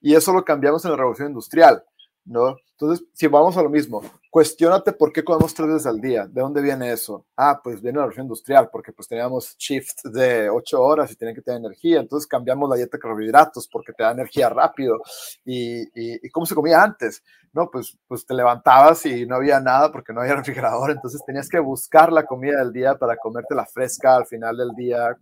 [0.00, 1.82] Y eso lo cambiamos en la revolución industrial,
[2.26, 2.56] ¿no?
[2.78, 6.26] Entonces, si vamos a lo mismo, cuestionate por qué comemos tres veces al día.
[6.26, 7.24] ¿De dónde viene eso?
[7.34, 11.16] Ah, pues viene de la revolución industrial, porque pues teníamos shift de ocho horas y
[11.16, 12.00] tienen que tener energía.
[12.00, 15.00] Entonces cambiamos la dieta de carbohidratos porque te da energía rápido.
[15.44, 17.22] ¿Y, y, cómo se comía antes?
[17.54, 20.90] No, pues, pues te levantabas y no había nada porque no había refrigerador.
[20.90, 24.74] Entonces tenías que buscar la comida del día para comerte la fresca al final del
[24.76, 25.16] día,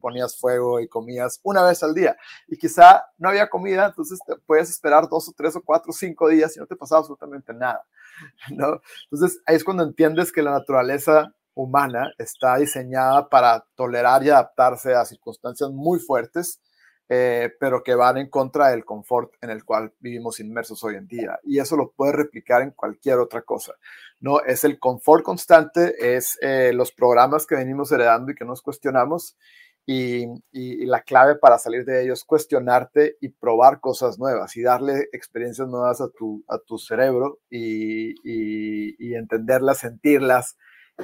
[0.00, 2.16] ponías fuego y comías una vez al día.
[2.46, 5.94] Y quizá no había comida, entonces te puedes esperar dos o tres o cuatro o
[5.94, 7.84] cinco días y no te pasaba absolutamente nada.
[8.50, 8.80] ¿no?
[9.10, 14.94] Entonces ahí es cuando entiendes que la naturaleza humana está diseñada para tolerar y adaptarse
[14.94, 16.60] a circunstancias muy fuertes,
[17.08, 21.08] eh, pero que van en contra del confort en el cual vivimos inmersos hoy en
[21.08, 21.40] día.
[21.42, 23.74] Y eso lo puedes replicar en cualquier otra cosa.
[24.20, 28.62] No es el confort constante, es eh, los programas que venimos heredando y que nos
[28.62, 29.36] cuestionamos
[29.90, 35.08] y, la clave para salir de ello es cuestionarte y probar cosas nuevas y darle
[35.12, 38.14] experiencias nuevas a tu, a tu cerebro y,
[39.14, 40.58] entenderlas, sentirlas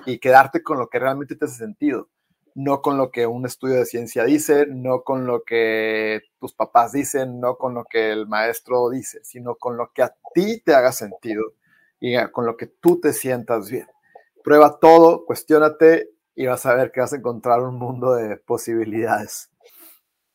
[0.05, 2.11] y quedarte con lo que realmente te hace sentido,
[2.55, 6.92] no con lo que un estudio de ciencia dice, no con lo que tus papás
[6.92, 10.75] dicen, no con lo que el maestro dice, sino con lo que a ti te
[10.75, 11.55] haga sentido
[12.01, 13.87] y con lo que tú te sientas bien.
[14.42, 19.51] Prueba todo, cuestionate y vas a ver que vas a encontrar un mundo de posibilidades.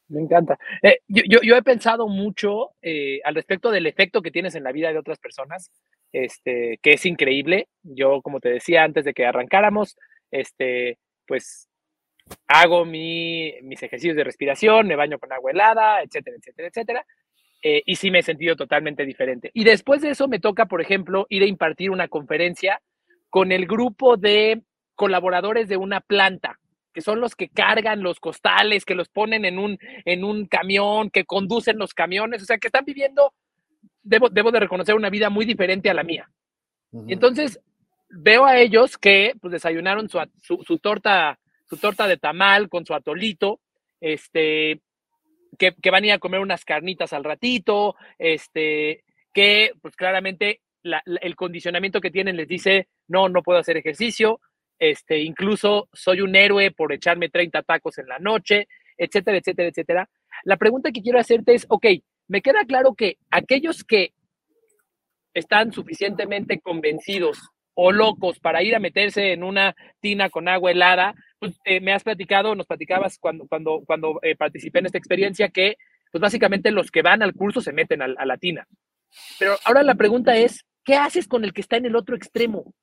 [0.09, 0.57] Me encanta.
[0.81, 4.71] Eh, yo, yo, he pensado mucho eh, al respecto del efecto que tienes en la
[4.71, 5.71] vida de otras personas,
[6.11, 7.67] este, que es increíble.
[7.83, 9.95] Yo, como te decía antes de que arrancáramos,
[10.31, 11.69] este, pues
[12.47, 17.05] hago mi, mis ejercicios de respiración, me baño con agua helada, etcétera, etcétera, etcétera.
[17.61, 19.51] Eh, y sí me he sentido totalmente diferente.
[19.53, 22.81] Y después de eso me toca, por ejemplo, ir a impartir una conferencia
[23.29, 24.63] con el grupo de
[24.99, 26.59] colaboradores de una planta,
[26.93, 31.09] que son los que cargan los costales, que los ponen en un, en un camión,
[31.09, 33.33] que conducen los camiones, o sea, que están viviendo,
[34.03, 36.29] debo, debo de reconocer, una vida muy diferente a la mía.
[37.07, 37.61] Entonces,
[38.09, 42.93] veo a ellos que pues, desayunaron su, su, torta, su torta de tamal con su
[42.93, 43.61] atolito,
[44.01, 44.81] este,
[45.57, 50.59] que, que, van a ir a comer unas carnitas al ratito, este, que pues claramente
[50.83, 54.41] el condicionamiento que tienen les dice, no, no puedo hacer ejercicio,
[54.79, 60.09] este, incluso soy un héroe por echarme 30 tacos en la noche, etcétera, etcétera, etcétera.
[60.43, 61.85] La pregunta que quiero hacerte es, ok,
[62.27, 64.13] me queda claro que aquellos que
[65.33, 67.39] están suficientemente convencidos
[67.73, 71.93] o locos para ir a meterse en una tina con agua helada, pues eh, me
[71.93, 75.77] has platicado, nos platicabas cuando, cuando, cuando eh, participé en esta experiencia que,
[76.11, 78.67] pues básicamente los que van al curso se meten a, a la tina.
[79.37, 82.73] Pero ahora la pregunta es, ¿qué haces con el que está en el otro extremo?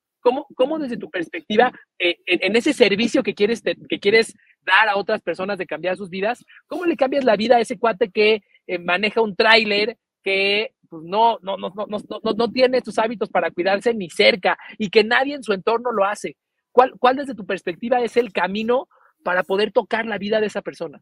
[0.55, 5.23] ¿Cómo, desde tu perspectiva, eh, en, ese servicio que quieres, que quieres dar a otras
[5.23, 8.79] personas de cambiar sus vidas, cómo le cambias la vida a ese cuate que eh,
[8.79, 13.51] maneja un tráiler, que pues, no, no, no, no, no, no tiene sus hábitos para
[13.51, 16.37] cuidarse ni cerca y que nadie en su entorno lo hace?
[16.73, 18.89] ¿Cuál, cuál desde tu perspectiva es el camino
[19.23, 21.01] para poder tocar la vida de esa persona?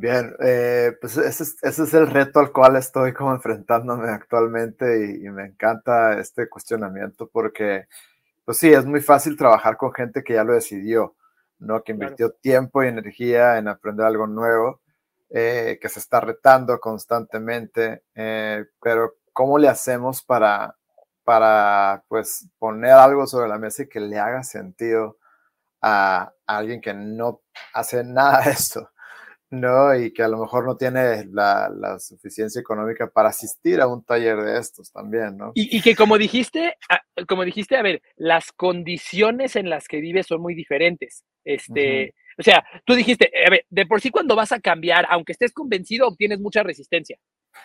[0.00, 5.46] Bien, eh, pues ese es, el reto al cual estoy como enfrentándome actualmente y, me
[5.46, 7.88] encanta este cuestionamiento porque,
[8.44, 11.16] pues sí, es muy fácil trabajar con gente que ya lo decidió,
[11.58, 11.82] ¿no?
[11.82, 14.80] Que invirtió tiempo y energía en aprender algo nuevo,
[15.30, 20.76] eh, que se está retando constantemente, eh, pero ¿cómo le hacemos para,
[21.24, 25.18] para, pues, poner algo sobre la mesa y que le haga sentido
[25.82, 27.40] a, a alguien que no
[27.74, 28.88] hace nada de esto?
[29.50, 29.94] ¿No?
[29.94, 34.04] Y que a lo mejor no tiene la, la, suficiencia económica para asistir a un
[34.04, 35.52] taller de estos también, ¿no?
[35.54, 36.74] Y, y, que como dijiste,
[37.26, 41.24] como dijiste, a ver, las condiciones en las que vives son muy diferentes.
[41.44, 42.40] Este, uh -huh.
[42.40, 45.52] o sea, tú dijiste, a ver, de por sí cuando vas a cambiar, aunque estés
[45.52, 47.18] convencido, obtienes mucha resistencia.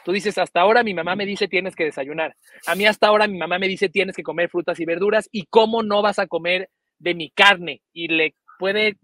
[0.06, 2.36] Tú dices, hasta ahora mi mamá me dice tienes que desayunar.
[2.68, 5.46] A mí hasta ahora mi mamá me dice tienes que comer frutas y verduras y
[5.50, 6.70] cómo no vas a comer
[7.00, 8.98] de mi carne y le puede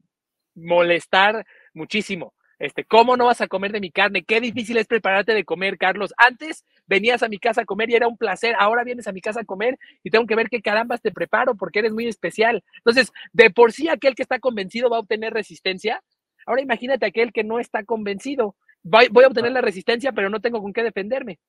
[0.56, 2.34] molestar muchísimo.
[2.60, 4.24] Este, ¿Cómo no vas a comer de mi carne?
[4.24, 6.14] Qué difícil es prepararte de comer, Carlos.
[6.18, 8.54] Antes venías a mi casa a comer y era un placer.
[8.60, 11.56] Ahora vienes a mi casa a comer y tengo que ver qué carambas te preparo
[11.56, 12.62] porque eres muy especial.
[12.78, 16.04] Entonces, de por sí aquel que está convencido va a obtener resistencia.
[16.46, 18.58] Ahora imagínate aquel que no está convencido.
[18.84, 21.40] Voy, a obtener la resistencia, pero no tengo con qué defenderme.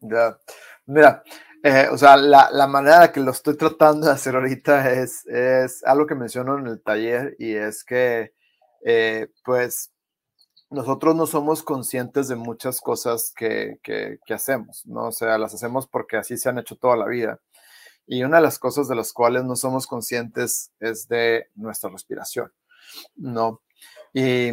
[0.00, 0.36] Ya.
[0.86, 1.22] Mira,
[1.62, 5.84] eh, o sea, la, la, manera que lo estoy tratando de hacer ahorita es, es
[5.84, 8.32] algo que menciono en el taller y es que,
[8.84, 9.91] eh, pues,
[10.72, 15.08] nosotros no somos conscientes de muchas cosas que, que, que, hacemos, ¿no?
[15.08, 17.40] O sea, las hacemos porque así se han hecho toda la vida.
[18.06, 22.52] Y una de las cosas de las cuales no somos conscientes es de nuestra respiración,
[23.16, 23.62] ¿no?
[24.14, 24.50] Y,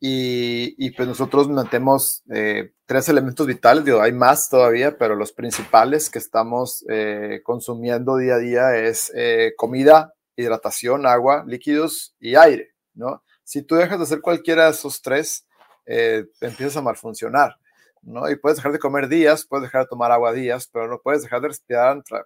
[0.00, 5.32] y, y pues nosotros metemos eh, tres elementos vitales, digo, hay más todavía, pero los
[5.32, 12.34] principales que estamos eh, consumiendo día a día es eh, comida, hidratación, agua, líquidos y
[12.34, 13.22] aire, ¿no?
[13.44, 15.47] Si tú dejas de hacer cualquiera de esos tres,
[15.88, 17.58] eh, empiezas a malfuncionar,
[18.02, 18.30] ¿no?
[18.30, 21.22] Y puedes dejar de comer días, puedes dejar de tomar agua días, pero no puedes
[21.22, 22.18] dejar de respirar entre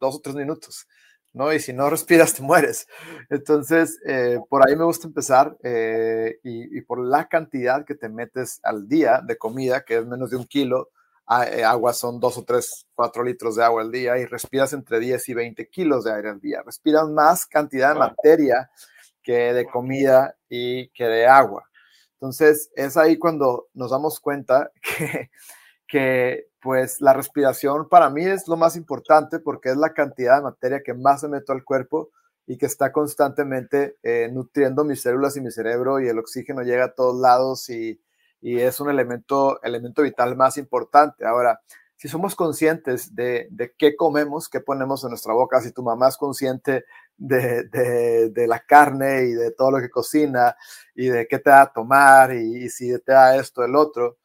[0.00, 0.86] dos o tres minutos,
[1.32, 1.52] ¿no?
[1.52, 2.88] Y si no respiras, te mueres.
[3.28, 8.08] Entonces, eh, por ahí me gusta empezar eh, y, y, por la cantidad que te
[8.08, 10.90] metes al día de comida, que es menos de un kilo,
[11.30, 14.98] eh, agua son dos o tres, cuatro litros de agua al día y respiras entre
[14.98, 16.60] 10 y 20 kilos de aire al día.
[16.64, 18.68] Respiras más cantidad de materia
[19.22, 21.69] que de comida y que de agua.
[22.20, 25.30] Entonces, es ahí cuando nos damos cuenta que,
[25.88, 30.42] que, pues, la respiración para mí es lo más importante porque es la cantidad de
[30.42, 32.10] materia que más se meto al cuerpo
[32.46, 36.84] y que está constantemente eh, nutriendo mis células y mi cerebro y el oxígeno llega
[36.84, 38.02] a todos lados y,
[38.42, 41.24] y es un elemento, elemento vital más importante.
[41.24, 41.60] Ahora,
[41.96, 46.08] si somos conscientes de, de, qué comemos, qué ponemos en nuestra boca, si tu mamá
[46.08, 46.84] es consciente
[47.20, 50.56] de, de, de, la carne y de todo lo que cocina
[50.94, 54.16] y de qué te da a tomar y, y, si te da esto, el otro,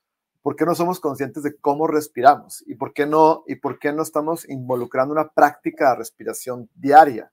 [0.42, 2.64] ¿por qué no somos conscientes de cómo respiramos?
[2.66, 7.32] ¿Y por qué no, y por qué no estamos involucrando una práctica de respiración diaria?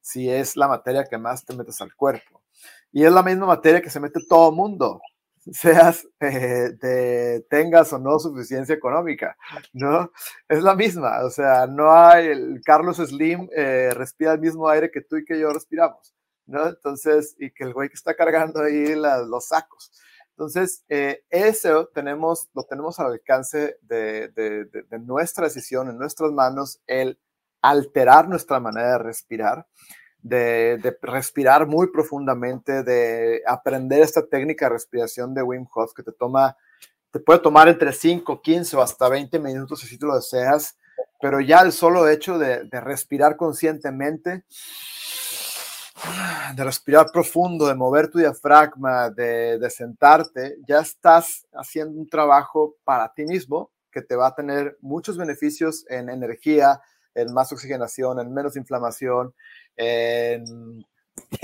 [0.00, 2.42] Si es la materia que más te metes al cuerpo.
[2.90, 5.00] Y es la misma materia que se mete todo el mundo
[5.52, 9.36] seas, eh, tengas o no suficiencia económica,
[9.72, 10.10] ¿no?
[10.48, 14.90] Es la misma, o sea, no hay, el Carlos Slim eh, respira el mismo aire
[14.90, 16.14] que tú y que yo respiramos,
[16.46, 16.66] ¿no?
[16.68, 19.92] Entonces, y que el güey que está cargando ahí los sacos.
[20.30, 26.80] Entonces, eh, eso tenemos, lo tenemos al alcance de, de nuestra decisión, en nuestras manos,
[26.86, 27.18] el
[27.62, 29.66] alterar nuestra manera de respirar
[30.24, 36.12] de, respirar muy profundamente, de aprender esta técnica de respiración de Wim Hof que te
[36.12, 36.56] toma,
[37.10, 40.76] te puede tomar entre 5, 15 o hasta 20 minutos si tú lo deseas,
[41.20, 44.44] pero ya el solo hecho de, respirar conscientemente,
[46.56, 53.12] de respirar profundo, de mover tu diafragma, de sentarte, ya estás haciendo un trabajo para
[53.12, 56.80] ti mismo que te va a tener muchos beneficios en energía,
[57.14, 59.34] en más oxigenación, en menos inflamación,
[59.76, 60.84] en,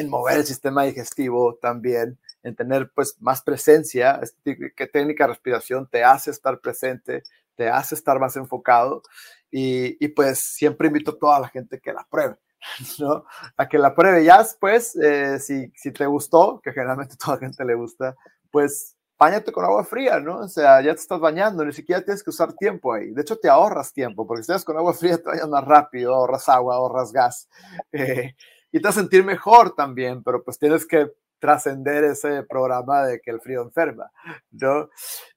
[0.09, 6.02] mover el sistema digestivo también, en tener pues más presencia, qué técnica de respiración te
[6.02, 7.22] hace estar presente,
[7.54, 9.02] te hace estar más enfocado
[9.50, 12.37] y, pues siempre invito a toda la gente que la pruebe.
[12.98, 13.24] ¿no?
[13.56, 14.96] A que la pruebe ya pues
[15.40, 18.16] si, si te gustó, que generalmente a toda la gente le gusta,
[18.50, 20.38] pues bañate con agua fría, ¿no?
[20.38, 23.10] O sea, ya te estás bañando, ni siquiera tienes que usar tiempo ahí.
[23.10, 26.14] De hecho, te ahorras tiempo, porque si estás con agua fría te bañas más rápido,
[26.14, 27.48] ahorras agua, ahorras gas.
[27.92, 28.35] Eh,
[28.73, 31.10] y te vas a sentir mejor también, pero pues tienes que
[31.40, 34.12] trascender ese programa de que el frío enferma,
[34.52, 34.88] ¿no?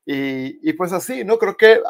[0.06, 1.40] Y, y, pues así, ¿no?
[1.40, 1.82] Creo que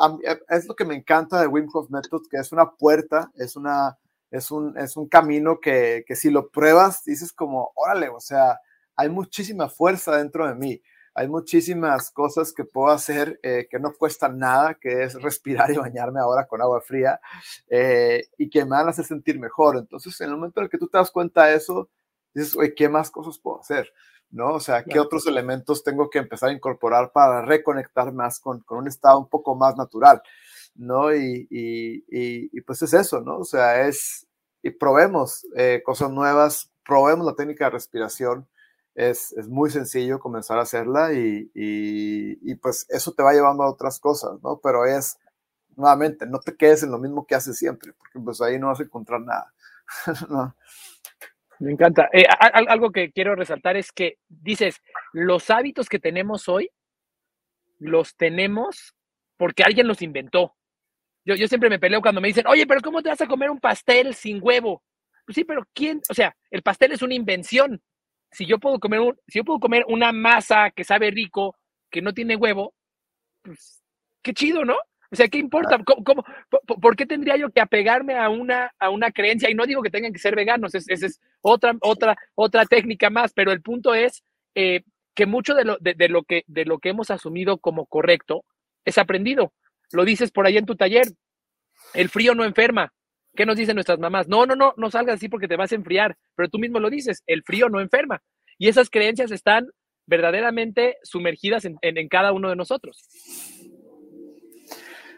[0.49, 3.97] es lo que me encanta de Wim Hof Method, que es una puerta, es, una,
[4.31, 8.59] es, un, es un camino que, que si lo pruebas, dices como, órale, o sea,
[8.95, 10.81] hay muchísima fuerza dentro de mí
[11.15, 15.77] hay muchísimas cosas que puedo hacer eh, que no cuestan nada, que es respirar y
[15.77, 17.19] bañarme ahora con agua fría
[17.67, 19.77] eh, y que me van a hacer sentir mejor.
[19.77, 21.89] Entonces, en el momento en el que tú te das cuenta de eso,
[22.33, 23.91] dices, oye, ¿qué más cosas puedo hacer?
[24.33, 24.53] ¿no?
[24.55, 28.79] O sea, ¿qué otros elementos tengo que empezar a incorporar para reconectar más con, con
[28.79, 30.23] un estado un poco más natural,
[30.73, 31.13] ¿no?
[31.13, 33.37] Y, y, y, pues es eso, ¿no?
[33.37, 34.25] O sea, es,
[34.63, 38.47] y probemos eh, cosas nuevas, probemos la técnica de respiración,
[38.95, 43.69] es, es muy sencillo comenzar a hacerla y, y, pues eso te va llevando a
[43.69, 44.59] otras cosas, ¿no?
[44.61, 45.17] Pero es,
[45.75, 48.79] nuevamente, no te quedes en lo mismo que haces siempre, porque pues ahí no vas
[48.79, 49.53] a encontrar nada,
[50.29, 50.55] ¿no?
[51.59, 52.09] Me encanta.
[52.11, 52.25] Eh,
[52.67, 54.81] algo que quiero resaltar es que dices,
[55.13, 56.69] los hábitos que tenemos hoy,
[57.79, 58.95] los tenemos
[59.37, 60.55] porque alguien los inventó.
[61.25, 63.49] Yo, yo siempre me peleo cuando me dicen, oye, pero ¿cómo te vas a comer
[63.49, 64.83] un pastel sin huevo?
[65.25, 66.01] Pues sí, pero ¿quién?
[66.09, 67.81] O sea, el pastel es una invención.
[68.33, 71.55] Si yo puedo comer, un, si yo puedo comer una masa que sabe rico,
[71.89, 72.73] que no tiene huevo,
[73.41, 73.81] pues
[74.21, 74.75] qué chido, ¿no?
[75.11, 75.77] O sea, ¿qué importa?
[75.83, 76.25] ¿Cómo,
[76.81, 79.47] por, qué tendría yo que apegarme a una, a una creencia?
[79.47, 83.31] Y no digo que tengan que ser veganos, esa es, otra, otra, otra técnica más,
[83.31, 84.23] pero el punto es
[84.55, 84.81] eh,
[85.13, 88.43] que mucho de lo, de, lo que, de lo que hemos asumido como correcto
[88.85, 89.53] es aprendido.
[89.91, 91.05] Lo dices por ahí en tu taller,
[91.93, 92.91] el frío no enferma.
[93.35, 94.27] ¿Qué nos dicen nuestras mamás?
[94.27, 96.89] No, no, no, no salgas así porque te vas a enfriar, pero tú mismo lo
[96.89, 98.21] dices, el frío no enferma.
[98.57, 99.67] Y esas creencias están
[100.05, 103.07] verdaderamente sumergidas en, en cada uno de nosotros.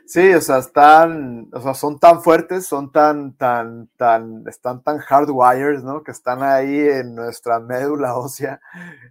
[0.07, 4.99] Sí, o sea, están, o sea, son tan fuertes, son tan, tan, tan, están tan
[4.99, 6.03] hardwired, ¿no?
[6.03, 8.61] Que están ahí en nuestra médula ósea,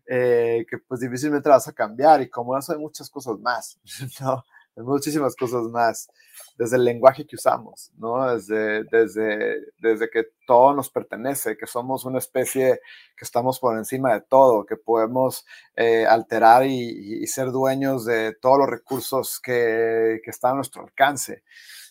[0.06, 2.22] eh, que pues difícilmente vas a cambiar.
[2.22, 3.80] Y como eso muchas cosas más,
[4.20, 4.44] ¿no?
[4.76, 6.08] Muchísimas cosas más
[6.58, 8.34] desde el lenguaje que usamos, ¿no?
[8.34, 12.80] Desde, desde, desde que todo nos pertenece, que somos una especie
[13.16, 15.44] que estamos por encima de todo, que podemos
[15.76, 21.42] eh, alterar y, ser dueños de todos los recursos que, que están a nuestro alcance.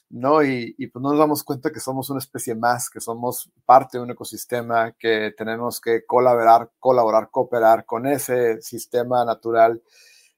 [0.10, 0.44] ¿no?
[0.44, 3.98] Y, y, pues no nos damos cuenta que somos una especie más, que somos parte
[3.98, 9.82] de un ecosistema, que tenemos que colaborar, colaborar, cooperar con ese sistema natural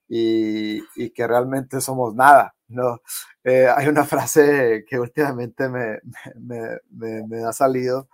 [0.08, 3.00] y, y que realmente somos nada, ¿no?
[3.44, 6.00] Eh, hay una frase que últimamente me,
[6.36, 8.08] me, me, ha salido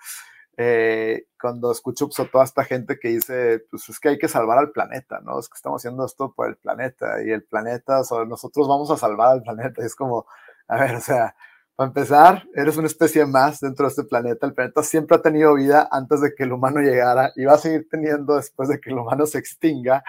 [0.56, 4.28] eh, cuando escucho pues, a toda esta gente que dice, pues es que hay que
[4.28, 5.38] salvar al planeta, ¿no?
[5.38, 8.96] Es que estamos haciendo esto por el planeta y el planeta, o nosotros vamos a
[8.96, 9.82] salvar al planeta.
[9.82, 10.26] Y es como,
[10.68, 11.34] a ver, o sea,
[11.74, 14.46] para empezar, eres una especie más dentro de este planeta.
[14.46, 17.58] El planeta siempre ha tenido vida antes de que el humano llegara y va a
[17.58, 20.04] seguir teniendo después de que el humano se extinga.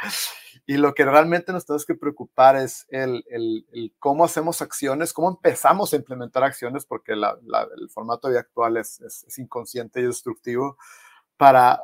[0.66, 5.30] Y lo que realmente nos tenemos que preocupar es el, el, cómo hacemos acciones, cómo
[5.30, 10.78] empezamos a implementar acciones, porque el formato de actual es, es, inconsciente y destructivo,
[11.36, 11.82] para,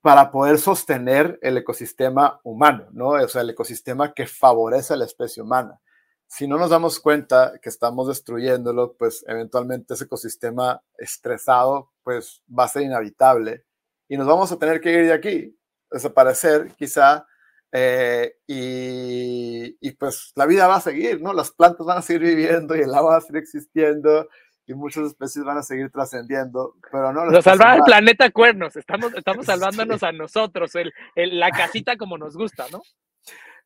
[0.00, 3.08] para poder sostener el ecosistema humano, ¿no?
[3.10, 5.80] O sea, el ecosistema que favorece a la especie humana.
[6.26, 12.64] Si no nos damos cuenta que estamos destruyéndolo, pues eventualmente ese ecosistema estresado, pues va
[12.64, 13.66] a ser inhabitable
[14.08, 15.58] y nos vamos a tener que ir de aquí,
[15.90, 17.26] desaparecer quizá
[17.76, 21.32] eh, y, pues la vida va a seguir, ¿no?
[21.32, 24.28] Las plantas van a seguir viviendo y el agua va a seguir existiendo
[24.64, 27.26] y muchas especies van a seguir trascendiendo, pero no...
[27.26, 32.36] Nos salvar el planeta cuernos, estamos, estamos salvándonos a nosotros, el, la casita como nos
[32.36, 32.80] gusta, ¿no?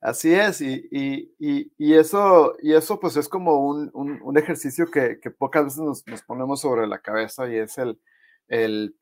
[0.01, 1.31] Así es, y, y,
[1.77, 6.07] y, eso, y eso pues es como un, un, ejercicio que, que, pocas veces nos,
[6.07, 8.01] nos, ponemos sobre la cabeza y es el,
[8.47, 8.97] el,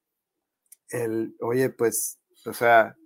[0.89, 2.97] el, oye, pues, o sea,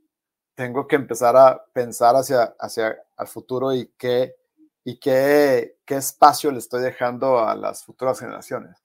[0.60, 4.36] tengo que empezar a pensar hacia, hacia el futuro y qué,
[4.84, 8.76] y qué, qué espacio le estoy dejando a las futuras generaciones.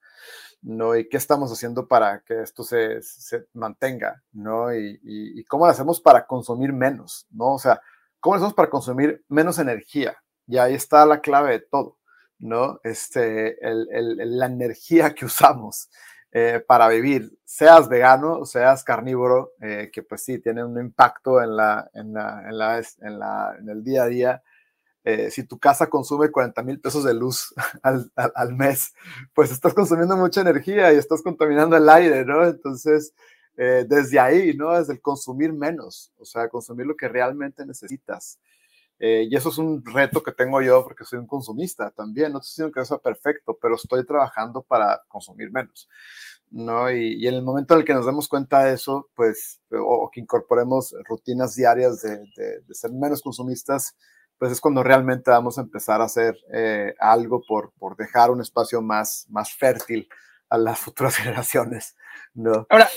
[0.62, 0.96] ¿no?
[0.96, 4.74] Y qué estamos haciendo para que esto se, se mantenga, ¿no?
[4.74, 7.56] Y, y, cómo lo hacemos para consumir menos, ¿no?
[7.56, 7.82] O sea,
[8.22, 10.16] ¿cómo lo hacemos para consumir menos energía?
[10.48, 11.98] Y ahí está la clave de todo,
[12.40, 12.80] ¿no?
[12.86, 15.90] Este, el, el, la energía que usamos.
[16.38, 21.56] Eh, para vivir, seas vegano, seas carnívoro, eh, que pues sí, tiene un impacto en,
[21.56, 24.44] la, en, la, en, la, en, la, en el día a día.
[25.06, 28.94] Eh, si tu casa consume 40 mil pesos de luz al, al, mes,
[29.34, 32.46] pues estás consumiendo mucha energía y estás contaminando el aire, ¿no?
[32.46, 33.14] Entonces,
[33.56, 34.78] desde ahí, ¿no?
[34.78, 38.40] Desde el consumir menos, o sea, consumir lo que realmente necesitas.
[39.00, 42.32] Y eso es un reto que tengo yo porque soy un consumista también.
[42.32, 45.90] No estoy diciendo que sea perfecto, pero estoy trabajando para consumir menos.
[46.52, 46.90] ¿no?
[46.92, 50.22] Y, en el momento en el que nos demos cuenta de eso, pues, o, que
[50.22, 53.96] incorporemos rutinas diarias de, de, ser menos consumistas,
[54.38, 58.42] pues es cuando realmente vamos a empezar a hacer eh, algo por, por dejar un
[58.42, 60.08] espacio más, más fértil
[60.50, 61.96] a las futuras generaciones,
[62.34, 62.66] ¿no?
[62.70, 62.90] Ahora,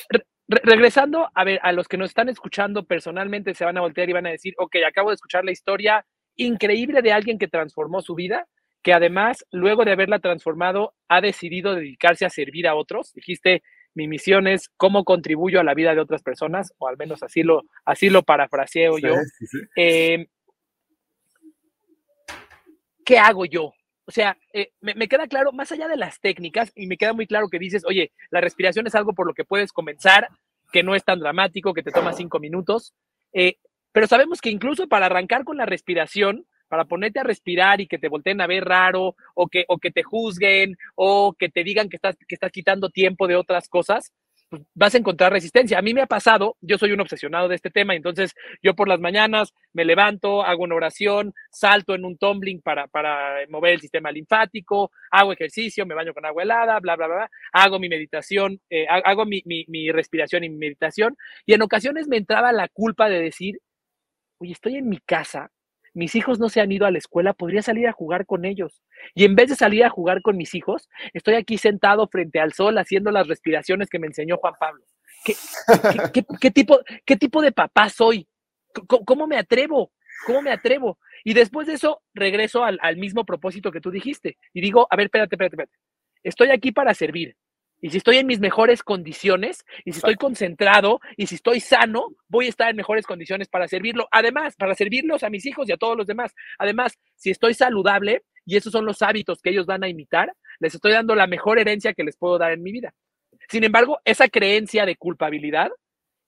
[0.49, 4.15] regresando, a ver, a los que nos están escuchando personalmente se van a voltear y
[4.15, 8.15] van a decir, ok, acabo de escuchar la historia increíble de alguien que transformó su
[8.15, 8.47] vida,
[8.83, 13.13] que además, luego de haberla transformado, ha decidido dedicarse a servir a otros.
[13.13, 13.63] Dijiste,
[13.95, 17.43] mi misión es cómo contribuyo a la vida de otras personas, o al menos así
[17.43, 19.15] lo, así lo parafraseo yo.
[19.77, 20.27] Em,
[23.05, 23.73] ¿Qué hago yo?
[24.09, 27.27] O sea, eh, me, queda claro, más allá de las técnicas, y me queda muy
[27.27, 30.31] claro que dices, oye, la respiración es algo por lo que puedes comenzar,
[30.73, 32.95] que no es tan dramático, que te toma cinco minutos,
[33.35, 33.57] eh,
[33.93, 37.99] pero sabemos que incluso para arrancar con la respiración, para ponerte a respirar y que
[37.99, 41.91] te volteen a ver raro o que, o que te juzguen o que te digan
[41.91, 44.15] que estás, que estás quitando tiempo de otras cosas,
[44.49, 45.79] pues vas a encontrar resistencia.
[45.79, 48.89] A mí me ha pasado, yo soy un obsesionado de este tema, entonces yo por
[48.89, 53.81] las mañanas me levanto, hago una oración, salto en un tumbling para, para mover el
[53.81, 58.61] sistema linfático, hago ejercicio, me baño con agua helada, bla, bla, bla, hago mi meditación,
[58.71, 62.69] eh, hago mi, mi, mi respiración y mi meditación, y en ocasiones me entraba la
[62.69, 63.61] culpa de decir,
[64.39, 65.51] oye, estoy en mi casa,
[65.99, 68.83] mis hijos no se han ido a la escuela, podría salir a jugar con ellos.
[69.15, 72.53] Y en vez de salir a jugar con mis hijos, estoy aquí sentado frente al
[72.53, 74.85] sol haciendo las respiraciones que me enseñó Juan Pablo.
[75.25, 78.29] ¿Qué, tipo, qué tipo de papá soy?
[79.05, 79.91] ¿Cómo, me atrevo?
[80.25, 80.99] ¿Cómo me atrevo?
[81.25, 84.39] Y después de eso, regreso al, al mismo propósito que tú dijiste.
[84.55, 85.79] Y digo, a ver, espérate, espérate, espérate.
[86.23, 87.37] Estoy aquí para servir.
[87.81, 92.09] Y si estoy en mis mejores condiciones, y si estoy concentrado, y si estoy sano,
[92.29, 94.09] voy a estar en mejores condiciones para servirlo.
[94.11, 96.35] Además, para servirlos a mis hijos y a todos los demás.
[96.59, 100.75] Además, si estoy saludable, y esos son los hábitos que ellos van a imitar, les
[100.75, 102.95] estoy dando la mejor herencia que les puedo dar en mi vida.
[103.49, 105.71] Sin embargo, esa creencia de culpabilidad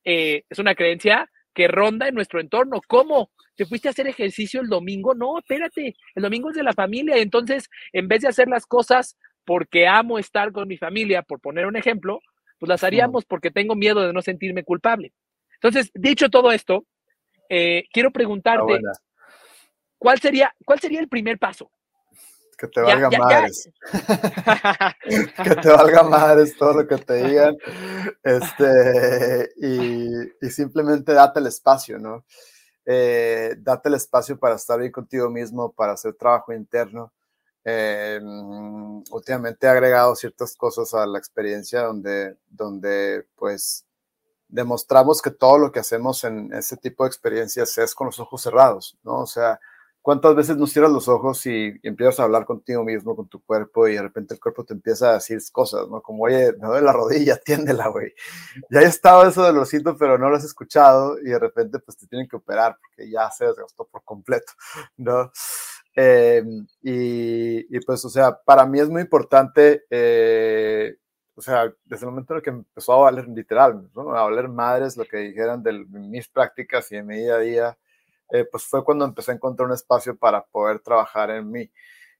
[0.04, 2.80] eh, es una creencia que ronda en nuestro entorno.
[2.86, 3.30] ¿Cómo?
[3.56, 5.14] ¿Te fuiste a hacer ejercicio el domingo?
[5.14, 7.16] No, espérate, el domingo es de la familia.
[7.16, 9.16] Entonces, en vez de hacer las cosas
[9.50, 12.20] porque amo estar con mi familia, por poner un ejemplo,
[12.60, 15.12] pues las haríamos porque tengo miedo de no sentirme culpable.
[15.54, 16.84] Entonces, dicho todo esto,
[17.48, 18.78] eh, quiero preguntarte,
[19.98, 21.68] ¿cuál sería, ¿cuál sería el primer paso?
[22.56, 23.68] Que te valga madres.
[25.42, 27.56] que te valga madres todo lo que te digan.
[28.22, 32.24] Este, y, simplemente date el espacio, ¿no?
[32.86, 37.12] Eh, date el espacio para estar bien contigo mismo, para hacer trabajo interno.
[37.64, 38.20] Eh,
[39.10, 43.84] últimamente he agregado ciertas cosas a la experiencia donde, donde pues
[44.50, 48.42] demostramos que todo lo que hacemos en ese tipo de experiencias es con los ojos
[48.42, 49.20] cerrados, ¿no?
[49.20, 49.60] O sea,
[50.02, 53.86] ¿cuántas veces nos cierras los ojos y, empiezas a hablar contigo mismo, con tu cuerpo
[53.88, 56.02] y de repente el cuerpo te empieza a decir cosas, ¿no?
[56.02, 57.34] Como, oye, me duele la rodilla,
[57.74, 58.12] atiéndela, güey.
[58.70, 61.96] Ya he estado eso del osito, pero no lo has escuchado y de repente pues
[61.96, 64.52] te tienen que operar porque ya se desgastó por completo,
[64.96, 65.30] ¿no?
[65.96, 66.42] Eh,
[66.82, 70.96] y, pues, o sea, para mí es muy importante, eh,
[71.34, 74.96] o sea, desde el momento en el que empezó a valer literal, a valer madres
[74.96, 77.78] lo que dijeran de mis prácticas y de mi día a día,
[78.30, 81.70] eh, pues fue cuando empecé a encontrar un espacio para poder trabajar en mí.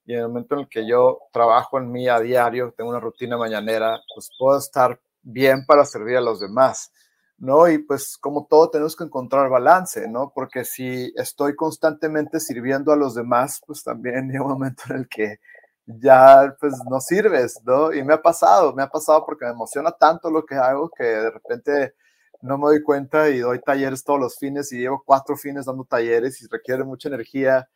[0.04, 3.00] Y en el momento en el que yo trabajo en mí a diario, tengo una
[3.00, 6.92] rutina mañanera, pues puedo estar bien para servir a los demás.
[7.40, 7.68] ¿No?
[7.68, 10.30] Y pues como todo tenemos que encontrar balance, ¿no?
[10.34, 15.08] Porque si estoy constantemente sirviendo a los demás, pues también llega un momento en el
[15.08, 15.40] que
[15.86, 17.92] ya pues no sirves, ¿no?
[17.92, 21.04] Y me ha pasado, me ha pasado porque me emociona tanto lo que hago que
[21.04, 21.94] de repente
[22.42, 25.84] no me doy cuenta y doy talleres todos los fines y llevo cuatro fines dando
[25.84, 27.68] talleres y requiere mucha energía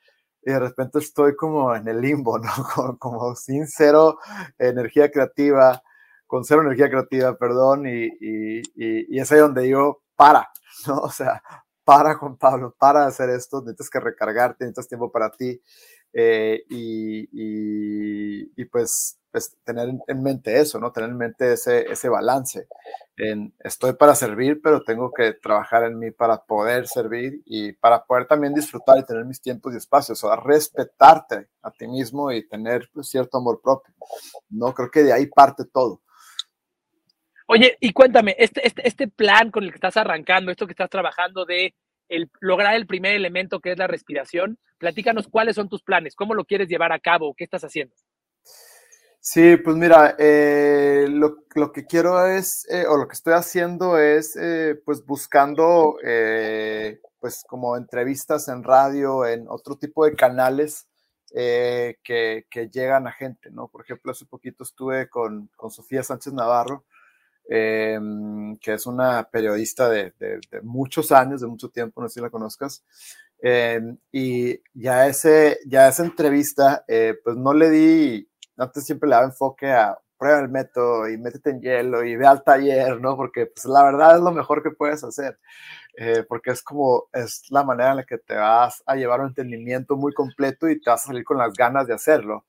[0.42, 2.50] y de repente estoy como en el limbo, ¿no?
[2.74, 4.18] Como, como sin cero
[4.58, 5.82] energía creativa
[6.26, 10.48] con cero energía creativa, perdón, y, y, y, es ahí donde digo, para,
[10.86, 10.98] ¿no?
[10.98, 11.42] O sea,
[11.84, 15.60] para, Juan Pablo, para hacer esto, necesitas que recargarte, necesitas tiempo para ti,
[16.16, 17.28] eh, y,
[18.56, 20.92] y, pues, pues, tener en mente eso, ¿no?
[20.92, 22.68] Tener en mente ese, ese balance.
[23.16, 28.04] En, estoy para servir, pero tengo que trabajar en mí para poder servir y para
[28.04, 32.30] poder también disfrutar y tener mis tiempos y espacios, o sea, respetarte a ti mismo
[32.30, 33.92] y tener pues, cierto amor propio.
[34.50, 36.03] No creo que de ahí parte todo.
[37.46, 40.90] Oye, y cuéntame, este, este, este plan con el que estás arrancando, esto que estás
[40.90, 41.74] trabajando de
[42.40, 46.44] lograr el primer elemento que es la respiración, platícanos cuáles son tus planes, cómo lo
[46.44, 47.94] quieres llevar a cabo, qué estás haciendo.
[49.20, 53.98] Sí, pues mira, eh, lo, lo, que quiero es, eh, o lo que estoy haciendo
[53.98, 55.96] es, eh, pues buscando,
[57.20, 60.86] pues como entrevistas en radio, en otro tipo de canales
[61.32, 61.96] que,
[62.50, 63.68] que, llegan a gente, ¿no?
[63.68, 66.84] Por ejemplo, hace poquito estuve con, con Sofía Sánchez Navarro,
[67.46, 70.14] Em, que es una periodista de,
[70.62, 72.84] muchos años, de mucho tiempo, no sé si la conozcas.
[73.38, 79.16] Em, y ya, ese, ya esa entrevista, eh, pues no le di, antes siempre le
[79.16, 83.16] daba enfoque a prueba el método y métete en hielo y ve al taller, ¿no?
[83.16, 85.38] Porque pues la verdad es lo mejor que puedes hacer,
[85.98, 89.28] eh, porque es como, es la manera en la que te vas a llevar un
[89.28, 92.46] entendimiento muy completo y te vas a salir con las ganas de hacerlo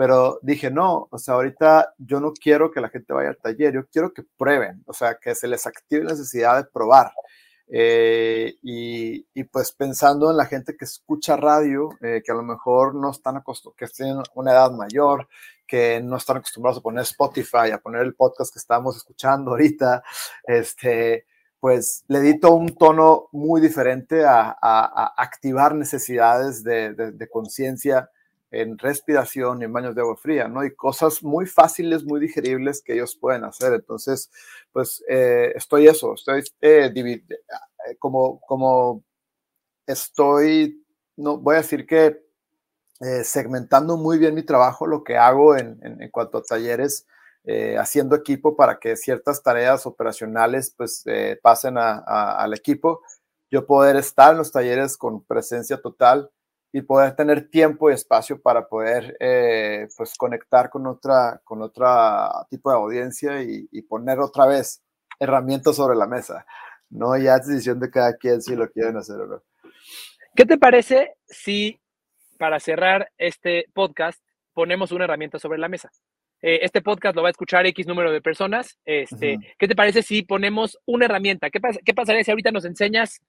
[0.00, 3.74] pero dije, no, o sea, ahorita yo no quiero que la gente vaya al taller,
[3.74, 7.12] yo quiero que prueben, o sea, que se les active la necesidad de probar.
[7.68, 12.94] Eh, y, pues pensando en la gente que escucha radio, eh, que a lo mejor
[12.94, 15.28] no están acostumbrados, que tienen una edad mayor,
[15.66, 20.02] que no están acostumbrados a poner Spotify, a poner el podcast que estamos escuchando ahorita,
[20.44, 21.26] este,
[21.60, 24.56] pues le edito un tono muy diferente a,
[25.18, 28.08] activar necesidades de, de, de conciencia
[28.50, 30.64] en respiración en baños de agua fría, ¿no?
[30.64, 33.72] Y cosas muy fáciles, muy digeribles que ellos pueden hacer.
[33.74, 34.30] Entonces,
[34.72, 37.22] pues eh, estoy eso, estoy eh, eh,
[37.98, 39.04] como, como
[39.86, 40.84] estoy,
[41.16, 42.22] no voy a decir que
[43.00, 47.06] eh, segmentando muy bien mi trabajo, lo que hago en, en, en cuanto a talleres,
[47.44, 51.04] eh, haciendo equipo para que ciertas tareas operacionales pues
[51.42, 53.00] pasen a, a, al equipo,
[53.50, 56.30] yo poder estar en los talleres con presencia total
[56.72, 61.86] y poder tener tiempo y espacio para poder eh, pues conectar con otra con otro
[62.48, 64.82] tipo de audiencia y, y, poner otra vez
[65.18, 66.46] herramientas sobre la mesa.
[66.88, 69.42] No ya es decisión de cada quien si lo quieren hacer o no.
[70.34, 71.80] ¿Qué te parece si
[72.38, 74.22] para cerrar este podcast
[74.54, 75.90] ponemos una herramienta sobre la mesa?
[76.42, 78.78] Eh, este podcast lo va a escuchar X número de personas.
[78.84, 79.54] Este, uh -huh.
[79.58, 81.50] ¿Qué te parece si ponemos una herramienta?
[81.50, 83.20] ¿Qué, pas ¿Qué pasaría si ahorita nos enseñas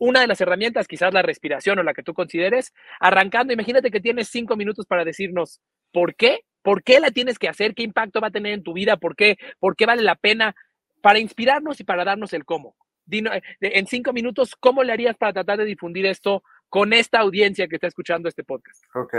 [0.00, 4.00] una de las herramientas, quizás la respiración o la que tú consideres, arrancando, imagínate que
[4.00, 5.60] tienes cinco minutos para decirnos
[5.92, 8.72] por qué, por qué la tienes que hacer, qué impacto va a tener en tu
[8.72, 10.56] vida, por qué, por qué vale la pena,
[11.02, 12.76] para inspirarnos y para darnos el cómo.
[13.04, 13.30] Dino,
[13.60, 17.76] en cinco minutos, ¿cómo le harías para tratar de difundir esto con esta audiencia que
[17.76, 18.82] está escuchando este podcast?
[18.94, 19.14] Ok,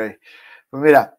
[0.70, 1.16] pues mira,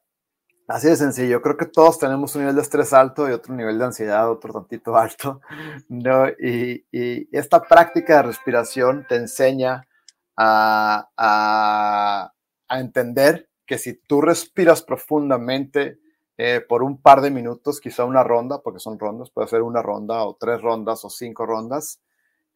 [0.72, 3.78] Así de sencillo, creo que todos tenemos un nivel de estrés alto y otro nivel
[3.78, 5.42] de ansiedad, otro tantito alto,
[5.90, 6.30] ¿no?
[6.30, 9.86] Y, y esta práctica de respiración te enseña
[10.34, 12.32] a, a,
[12.68, 15.98] a, entender que si tú respiras profundamente
[16.38, 19.82] eh, por un par de minutos, quizá una ronda, porque son rondas, puede ser una
[19.82, 22.00] ronda o tres rondas o cinco rondas,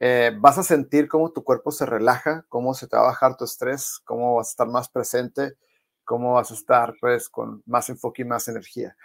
[0.00, 3.36] eh, vas a sentir cómo tu cuerpo se relaja, cómo se te va a bajar
[3.36, 5.58] tu estrés, cómo vas a estar más presente
[6.06, 8.96] cómo vas a estar pues con más enfoque y más energía.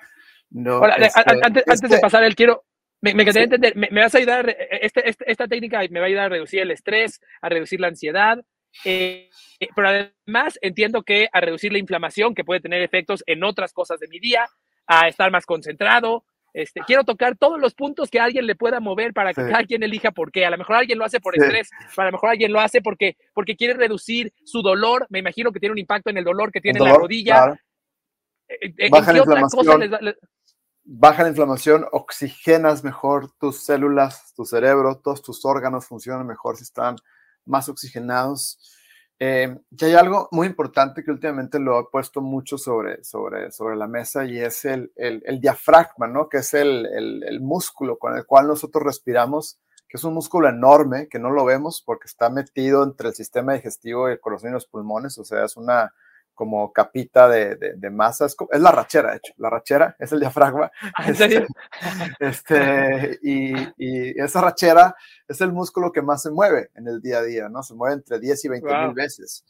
[0.50, 2.64] No, Hola, este, antes, este, antes, de pasar el quiero,
[3.02, 3.40] me, me sí.
[3.40, 6.30] entender, me, me, vas a ayudar, este, este, esta técnica me va a ayudar a
[6.30, 8.40] reducir el estrés, a reducir la ansiedad,
[8.86, 9.30] eh,
[9.76, 14.00] pero además entiendo que a reducir la inflamación, que puede tener efectos en otras cosas
[14.00, 14.48] de mi día,
[14.88, 19.14] a estar más concentrado, este, quiero tocar todos los puntos que alguien le pueda mover
[19.14, 19.50] para que sí.
[19.50, 20.46] cada quien elija por qué.
[20.46, 21.42] A lo mejor alguien lo hace por sí.
[21.42, 25.08] estrés, a lo mejor alguien lo hace porque, porque quiere reducir su dolor.
[25.10, 27.34] Me imagino que tiene un impacto en el dolor que tiene dolor, en la rodilla.
[27.34, 27.58] Claro.
[28.90, 30.16] Baja, la inflamación, les...
[30.84, 36.64] baja la inflamación, oxigenas mejor tus células, tu cerebro, todos tus órganos funcionan mejor si
[36.64, 36.98] están
[37.46, 38.78] más oxigenados.
[39.24, 43.76] Eh, y hay algo muy importante que últimamente lo he puesto mucho sobre, sobre, sobre
[43.76, 46.28] la mesa y es el, el, el diafragma, ¿no?
[46.28, 51.08] Que es el, el, músculo con el cual nosotros respiramos, que es un músculo enorme
[51.08, 54.54] que no lo vemos porque está metido entre el sistema digestivo y el corazón y
[54.54, 55.94] los pulmones, o sea, es una
[56.42, 60.12] como capita de, de, de masa, es, es, la rachera, de hecho, la rachera es
[60.12, 60.72] el diafragma.
[61.06, 61.46] ¿En serio?
[62.20, 64.96] Este, y, y, esa rachera
[65.28, 67.62] es el músculo que más se mueve en el día a día, ¿no?
[67.62, 68.86] Se mueve entre 10 y 20 wow.
[68.86, 69.46] mil veces.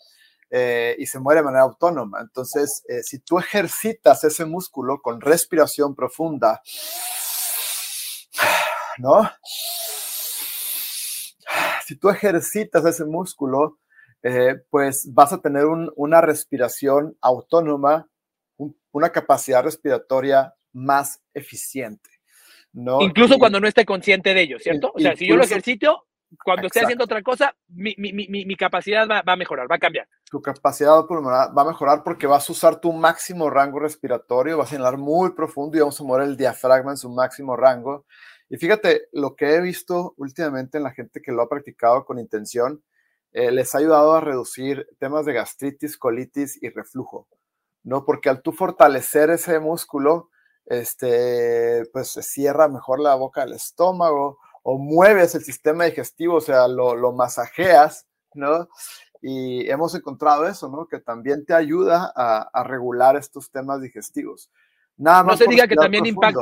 [0.49, 2.19] Eh, y se mueve de manera autónoma.
[2.19, 6.61] Entonces, eh, si tú ejercitas ese músculo con respiración profunda,
[8.97, 9.31] ¿no?
[11.85, 13.79] Si tú ejercitas ese músculo,
[14.23, 18.07] eh, pues vas a tener un, una respiración autónoma,
[18.57, 22.09] un, una capacidad respiratoria más eficiente.
[22.73, 23.01] ¿no?
[23.01, 24.91] Incluso y, cuando no esté consciente de ello, ¿cierto?
[24.93, 26.07] O sea, si yo lo ejercito,
[26.43, 29.75] cuando esté haciendo otra cosa, mi, mi, mi, mi capacidad va, va, a mejorar, va
[29.75, 30.07] a cambiar.
[30.29, 34.71] Tu capacidad pulmonar va a mejorar porque vas a usar tu máximo rango respiratorio, vas
[34.71, 38.05] a inhalar muy profundo y vamos a mover el diafragma en su máximo rango.
[38.49, 42.19] Y fíjate, lo que he visto últimamente en la gente que lo ha practicado con
[42.19, 42.81] intención,
[43.31, 47.27] eh, les ha ayudado a reducir temas de gastritis, colitis y reflujo,
[47.83, 48.05] ¿no?
[48.05, 50.29] Porque al tú fortalecer ese músculo,
[50.65, 56.41] este, pues se cierra mejor la boca del estómago o mueves el sistema digestivo, o
[56.41, 58.69] sea, lo, lo masajeas, ¿no?
[59.21, 60.87] Y hemos encontrado eso, ¿no?
[60.87, 64.51] Que también te ayuda a, a regular estos temas digestivos.
[64.97, 66.41] Nada más no se diga que también impacta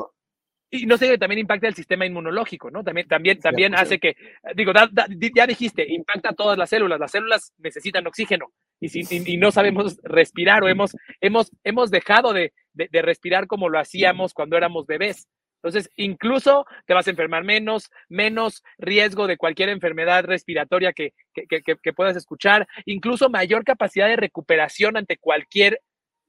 [0.72, 2.84] y no sé que también impacta el sistema inmunológico, ¿no?
[2.84, 4.00] También, también, también sí, hace sí.
[4.00, 4.16] que,
[4.56, 7.00] digo, da, da, ya dijiste, impacta a todas las células.
[7.00, 11.90] Las células necesitan oxígeno y, si, y, y no sabemos respirar o hemos, hemos, hemos
[11.90, 15.28] dejado de, de, de, respirar como lo hacíamos cuando éramos bebés.
[15.62, 21.48] Entonces, incluso te vas a enfermar menos, menos riesgo de cualquier enfermedad respiratoria que, que,
[21.48, 25.82] que, que puedas escuchar, incluso mayor capacidad de recuperación ante cualquier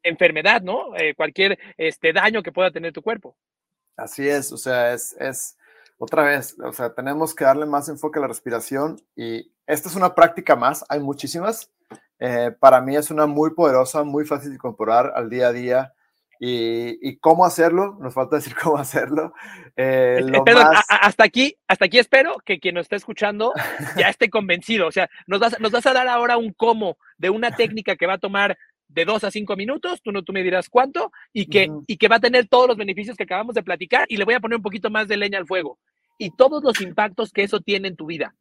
[0.02, 0.96] enfermedad, ¿no?
[0.96, 3.36] Eh, cualquier este, daño que pueda tener tu cuerpo.
[4.00, 5.58] Así es, o sea, es, es
[5.98, 9.94] otra vez, o sea, tenemos que darle más enfoque a la respiración y esta es
[9.94, 11.70] una práctica más, hay muchísimas.
[12.18, 15.94] Eh, para mí es una muy poderosa, muy fácil de incorporar al día a día.
[16.42, 19.34] Y, cómo hacerlo, nos falta decir cómo hacerlo.
[19.76, 23.52] Eh, Perdón, hasta aquí, hasta aquí espero que quien nos esté escuchando
[23.98, 24.86] ya esté convencido.
[24.86, 28.06] O sea, nos vas, nos vas a dar ahora un cómo de una técnica que
[28.06, 28.56] va a tomar
[28.92, 32.08] de dos a cinco minutos, tú, no, tú me dirás cuánto, y que, y que
[32.08, 34.56] va a tener todos los beneficios que acabamos de platicar, y le voy a poner
[34.56, 35.78] un poquito más de leña al fuego,
[36.18, 38.34] y todos los impactos que eso tiene en tu vida.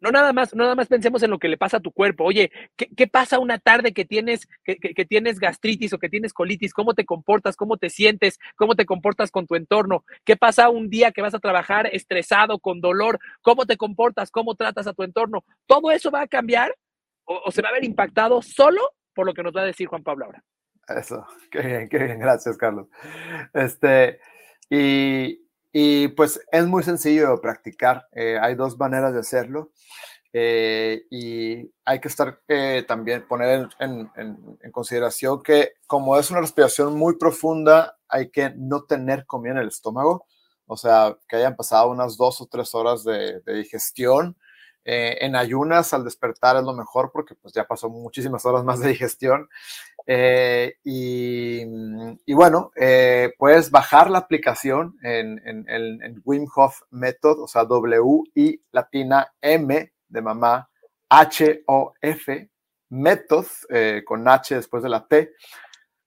[0.00, 2.24] No nada más, no nada más pensemos en lo que le pasa a tu cuerpo.
[2.24, 6.74] Oye, ¿qué, pasa una tarde que tienes, que, que, tienes gastritis o que tienes colitis?
[6.74, 7.54] ¿Cómo te comportas?
[7.54, 8.40] ¿Cómo te sientes?
[8.56, 10.04] ¿Cómo te comportas con tu entorno?
[10.24, 13.20] ¿Qué pasa un día que vas a trabajar estresado, con dolor?
[13.42, 14.32] ¿Cómo te comportas?
[14.32, 15.44] ¿Cómo tratas a tu entorno?
[15.66, 16.74] Todo eso va a cambiar
[17.24, 18.80] o, o se va a ver impactado solo
[19.14, 20.44] por lo que nos va a decir Juan Pablo ahora.
[20.88, 22.88] Eso, qué bien, qué bien, gracias Carlos.
[23.54, 24.20] Este,
[24.68, 29.72] y, y pues es muy sencillo practicar, eh, hay dos maneras de hacerlo.
[30.34, 36.30] Eh, y hay que estar eh, también poner en, en, en, consideración que como es
[36.30, 40.24] una respiración muy profunda, hay que no tener comida en el estómago,
[40.64, 44.38] o sea, que hayan pasado unas dos o tres horas de, de digestión
[44.84, 48.80] eh, en ayunas al despertar es lo mejor porque pues ya pasó muchísimas horas más
[48.80, 49.48] de digestión.
[50.06, 51.64] Eh, y,
[52.34, 58.24] bueno, eh, puedes bajar la aplicación en, en, en, Wim Hof Method, o sea, W
[58.34, 60.68] y latina M de mamá,
[61.08, 62.50] H O F
[62.88, 63.46] Method,
[64.04, 65.30] con H después de la T,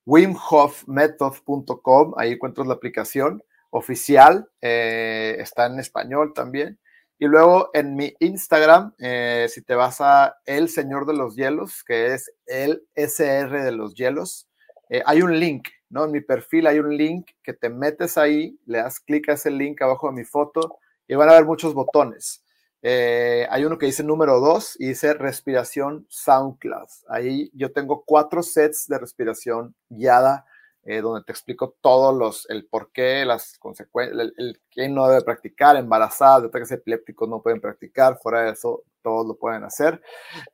[0.06, 6.78] wimhofmethod.com, ahí encuentras la aplicación oficial, está en español también.
[7.18, 11.84] Y luego en mi Instagram, eh, si te vas a El Señor de los Hielos,
[11.84, 14.50] que es el SR de los Hielos,
[14.90, 16.06] eh, hay un link, ¿no?
[16.06, 19.50] En mi perfil hay un link que te metes ahí, le das clic a ese
[19.50, 22.44] link abajo de mi foto y van a ver muchos botones.
[22.82, 26.90] Eh, hay uno que dice número 2 y dice respiración SoundCloud.
[27.08, 30.46] Ahí yo tengo cuatro sets de respiración guiada
[30.86, 35.08] eh, donde te explico todos los, el por qué, las consecuencias, el, el quién no
[35.08, 40.02] debe practicar, embarazadas, ataques epilépticos no pueden practicar, fuera de eso todos lo pueden hacer.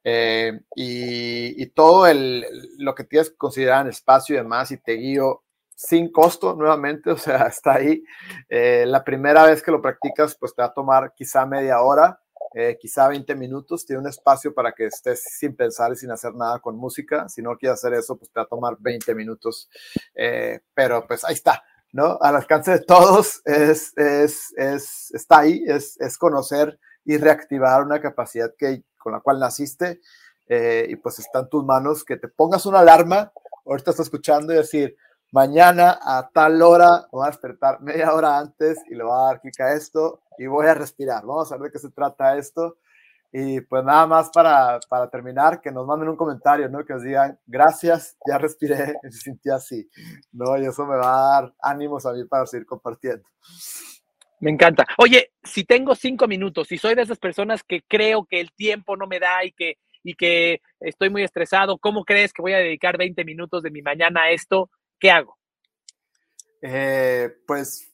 [0.03, 2.45] Eh, y, y, todo el,
[2.77, 5.43] lo que tienes que considerar en espacio y demás, y te guío
[5.75, 8.03] sin costo nuevamente, o sea, está ahí.
[8.49, 12.19] Eh, la primera vez que lo practicas, pues te va a tomar quizá media hora
[12.54, 16.34] eh, quizá 20 minutos, tiene un espacio para que estés sin pensar y sin hacer
[16.34, 17.30] nada con música.
[17.30, 19.70] Si no quieres hacer eso, pues te va a tomar 20 minutos,
[20.16, 22.18] eh, pero pues ahí está, ¿no?
[22.22, 28.02] Al alcance de todos es, es, es está ahí, es, es, conocer y reactivar una
[28.02, 30.02] capacidad que, con la cual naciste
[30.47, 33.32] eh, y pues está en tus manos que te pongas una alarma,
[33.66, 34.97] ahorita estás escuchando y decir,
[35.32, 39.41] mañana a tal hora voy a despertar media hora antes y le voy a dar
[39.41, 41.25] clic a esto y voy a respirar.
[41.25, 42.77] Vamos a ver de qué se trata esto.
[43.34, 46.84] Y pues nada más para, para terminar, que nos manden un comentario, ¿no?
[46.84, 49.89] Que nos digan, gracias, ya respiré, me sentí así,
[50.34, 50.57] ¿no?
[50.57, 53.23] Y eso me va a dar ánimos a mí para seguir compartiendo.
[54.41, 54.86] Me encanta.
[54.97, 58.97] Oye, si tengo cinco minutos y soy de esas personas que creo que el tiempo
[58.97, 62.57] no me da y que, y que estoy muy estresado, ¿cómo crees que voy a
[62.57, 64.69] dedicar 20 minutos de mi mañana a esto?
[65.02, 65.38] ¿Qué hago?
[66.62, 67.91] Eh, pues,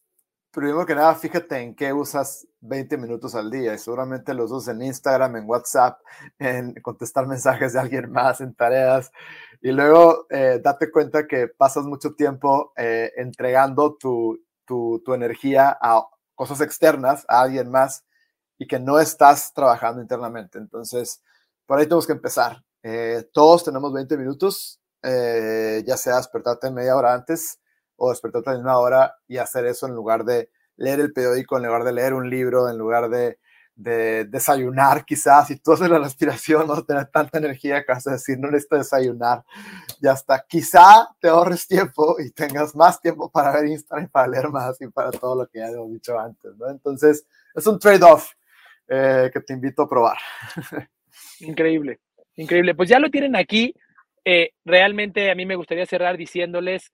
[0.52, 3.74] primero que nada, fíjate en qué usas 20 minutos al día.
[3.74, 6.00] Y seguramente los usas en Instagram, en WhatsApp,
[6.38, 9.12] en contestar mensajes de alguien más, en tareas.
[9.62, 15.78] Y luego eh, date cuenta que pasas mucho tiempo eh, entregando tu, tu, tu energía
[15.82, 16.06] a
[16.36, 18.04] cosas externas, a alguien más,
[18.60, 20.58] y que no estás trabajando internamente.
[20.58, 21.24] Entonces,
[21.66, 22.64] por ahí tenemos que empezar.
[23.34, 27.60] todos tenemos 20 minutos eh, ya sea despertarte media hora antes
[27.96, 31.66] o despertarte en una hora y hacer eso en lugar de leer el periódico, en
[31.66, 33.40] lugar de leer un libro, en lugar de,
[33.78, 38.14] de desayunar quizás, si tú haces la respiración, no tener tanta energía que vas a
[38.14, 39.44] decir, no necesito desayunar,
[40.02, 40.44] ya está.
[40.48, 44.88] Quizá te ahorres tiempo y tengas más tiempo para ver Instagram, para leer más y
[44.88, 46.70] para todo lo que ya hemos dicho antes, ¿no?
[46.70, 48.32] Entonces, es un trade-off
[48.88, 50.18] eh, que te invito a probar.
[51.40, 52.00] Increíble,
[52.36, 52.76] increíble.
[52.76, 53.74] Pues ya lo tienen aquí.
[54.30, 56.92] Eh, realmente a mí me gustaría cerrar diciéndoles,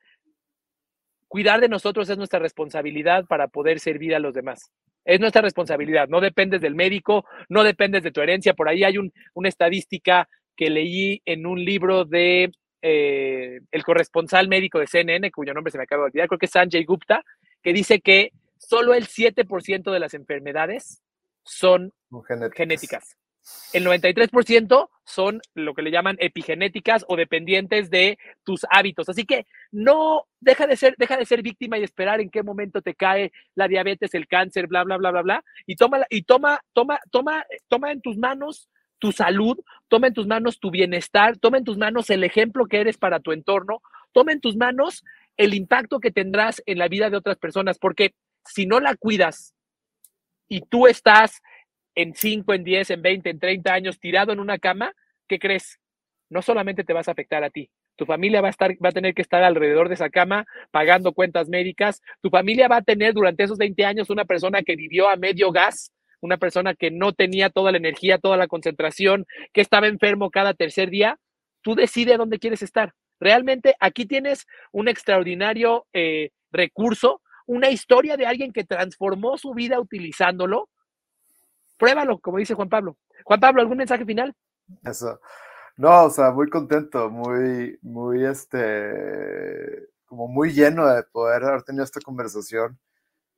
[1.28, 4.70] cuidar de nosotros es nuestra responsabilidad para poder servir a los demás.
[5.04, 8.54] Es nuestra responsabilidad, no dependes del médico, no dependes de tu herencia.
[8.54, 12.52] Por ahí hay un, una estadística que leí en un libro de
[12.84, 16.46] eh, el corresponsal médico de CNN, cuyo nombre se me acaba de olvidar, creo que
[16.46, 17.24] es Sanjay Gupta,
[17.64, 18.30] que dice que
[18.60, 21.02] solo el 7% de las enfermedades
[21.44, 21.94] son
[22.28, 22.58] genéticas.
[22.58, 23.18] genéticas.
[23.74, 29.10] El 93% son lo que le llaman epigenéticas o dependientes de tus hábitos.
[29.10, 32.82] Así que no deja de ser, deja de ser víctima y esperar en qué momento
[32.82, 35.46] te cae la diabetes, el cáncer, bla, bla, bla, bla, bla.
[35.66, 38.70] Y toma, y toma, toma, toma, toma en tus manos
[39.00, 42.80] tu salud, toma en tus manos tu bienestar, toma en tus manos el ejemplo que
[42.80, 43.82] eres para tu entorno,
[44.14, 45.04] toma en tus manos
[45.36, 48.14] el impacto que tendrás en la vida de otras personas, porque
[48.46, 49.54] si no la cuidas
[50.48, 51.42] y tú estás
[51.96, 54.94] en 5, en 10, en 20, en 30 años tirado en una cama,
[55.28, 55.80] ¿qué crees?
[56.30, 58.94] No solamente te vas a afectar a ti, tu familia va a estar va a
[58.94, 63.14] tener que estar alrededor de esa cama pagando cuentas médicas, tu familia va a tener
[63.14, 65.92] durante esos 20 años una persona que vivió a medio gas
[66.24, 70.54] una persona que no tenía toda la energía, toda la concentración, que estaba enfermo cada
[70.54, 71.20] tercer día,
[71.62, 72.94] tú decides dónde quieres estar.
[73.20, 79.82] Realmente aquí tienes un extraordinario eh, recurso, una historia de alguien que transformó su vida
[79.82, 80.70] utilizándolo.
[81.84, 82.96] Pruébalo, como dice Juan Pablo.
[83.26, 84.34] Juan Pablo, ¿algún mensaje final?
[84.86, 85.20] Eso.
[85.76, 91.84] No, o sea, muy contento, muy, muy, este, como muy lleno de poder haber tenido
[91.84, 92.80] esta conversación.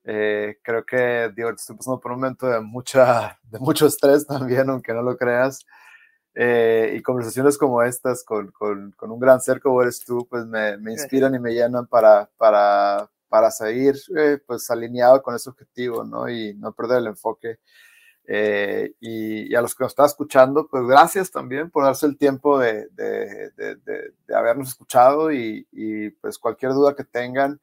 [0.04, 4.70] Eh, creo que, digo, estoy pasando por un momento de, mucha, de mucho estrés también,
[4.70, 5.66] aunque no lo creas.
[6.36, 10.46] Eh, y conversaciones como estas con, con, con, un gran ser como eres tú, pues
[10.46, 15.50] me, me inspiran y me llenan para, para, para seguir eh, pues alineado con ese
[15.50, 16.30] objetivo, ¿no?
[16.30, 17.58] Y no perder el enfoque.
[18.28, 22.60] Y, y, a los que nos están escuchando, pues gracias también por darse el tiempo
[22.60, 22.90] de,
[24.34, 27.60] habernos escuchado y, pues cualquier duda que tengan,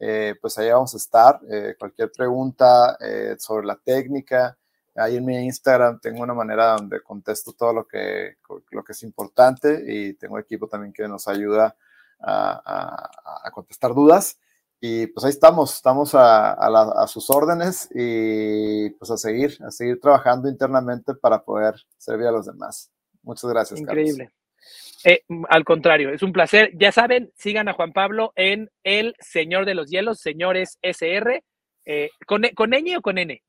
[0.00, 1.40] eh, pues ahí vamos a estar.
[1.50, 4.56] Eh, cualquier pregunta eh, sobre la técnica,
[4.94, 8.36] ahí en mi Instagram tengo una manera donde contesto todo lo que,
[8.70, 11.76] lo que es importante y tengo equipo también que nos ayuda
[12.20, 14.38] a, contestar dudas.
[14.80, 19.98] Y pues ahí estamos, estamos a, a, sus órdenes y pues a seguir, a seguir
[20.00, 22.90] trabajando internamente para poder servir a los demás.
[23.22, 23.80] Muchas gracias.
[23.80, 24.30] Increíble.
[25.04, 26.72] Eh, al contrario, es un placer.
[26.74, 31.42] Ya saben, sigan a Juan Pablo en El Señor de los Hielos, Señores SR.
[31.84, 33.42] Eh, ¿con, ¿Con ñ o con N?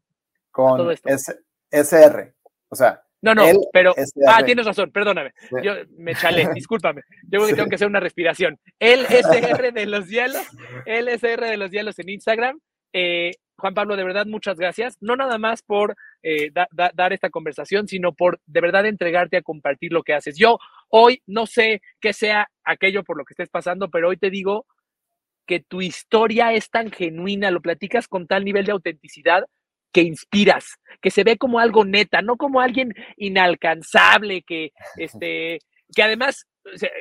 [0.51, 1.35] Con S,
[1.71, 2.33] SR.
[2.69, 3.03] O sea.
[3.21, 3.95] No, no, pero.
[4.27, 5.33] Ah, tienes razón, perdóname.
[5.63, 7.01] Yo me chalé, discúlpame.
[7.23, 8.59] Yo creo que tengo que hacer una respiración.
[8.79, 10.45] El SR de los Hielos,
[10.85, 12.59] el SR de los Hielos en Instagram.
[12.93, 14.97] Eh, Juan Pablo, de verdad, muchas gracias.
[15.01, 19.91] No nada más por eh, dar esta conversación, sino por de verdad entregarte a compartir
[19.91, 20.37] lo que haces.
[20.37, 20.59] Yo
[20.89, 24.67] hoy no sé qué sea aquello por lo que estés pasando, pero hoy te digo
[25.47, 29.45] que tu historia es tan genuina, lo platicas con tal nivel de autenticidad
[29.91, 35.59] que inspiras, que se ve como algo neta, no como alguien inalcanzable, que, este,
[35.95, 36.45] que además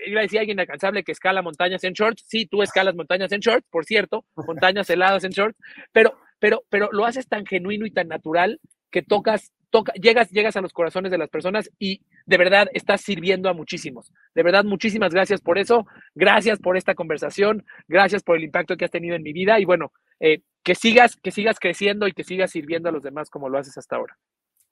[0.06, 2.24] iba a decir alguien inalcanzable que escala montañas en shorts.
[2.26, 5.58] Sí, tú escalas montañas en shorts, por cierto, montañas heladas en shorts,
[5.92, 8.60] pero, pero, pero lo haces tan genuino y tan natural
[8.90, 13.00] que tocas, toca, llegas, llegas a los corazones de las personas y de verdad estás
[13.00, 14.12] sirviendo a muchísimos.
[14.34, 15.86] De verdad, muchísimas gracias por eso.
[16.14, 17.64] Gracias por esta conversación.
[17.88, 19.60] Gracias por el impacto que has tenido en mi vida.
[19.60, 23.30] Y bueno, eh, que sigas, que sigas creciendo y que sigas sirviendo a los demás
[23.30, 24.18] como lo haces hasta ahora.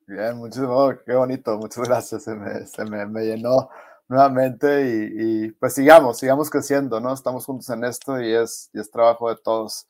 [0.09, 3.71] Bien, muchísimo, qué bonito, muchas gracias, se me, se me, llenó
[4.09, 7.15] nuevamente y, y, pues sigamos, sigamos creciendo, ¿no?
[7.15, 9.87] Estamos juntos en esto y es, y es trabajo de todos.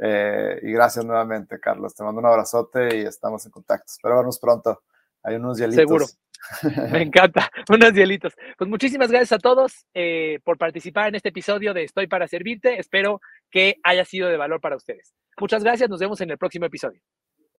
[0.00, 1.94] Eh, y gracias nuevamente, Carlos.
[1.94, 3.86] Te mando un abrazote y estamos en contacto.
[3.86, 4.82] Espero vernos pronto.
[5.28, 5.76] Hay unos hielitos.
[5.76, 6.06] Seguro.
[6.92, 8.34] Me encanta, unos hielitos.
[8.56, 12.78] Pues muchísimas gracias a todos eh, por participar en este episodio de Estoy para Servirte.
[12.78, 13.20] Espero
[13.50, 15.14] que haya sido de valor para ustedes.
[15.40, 17.00] Muchas gracias, nos vemos en el próximo episodio.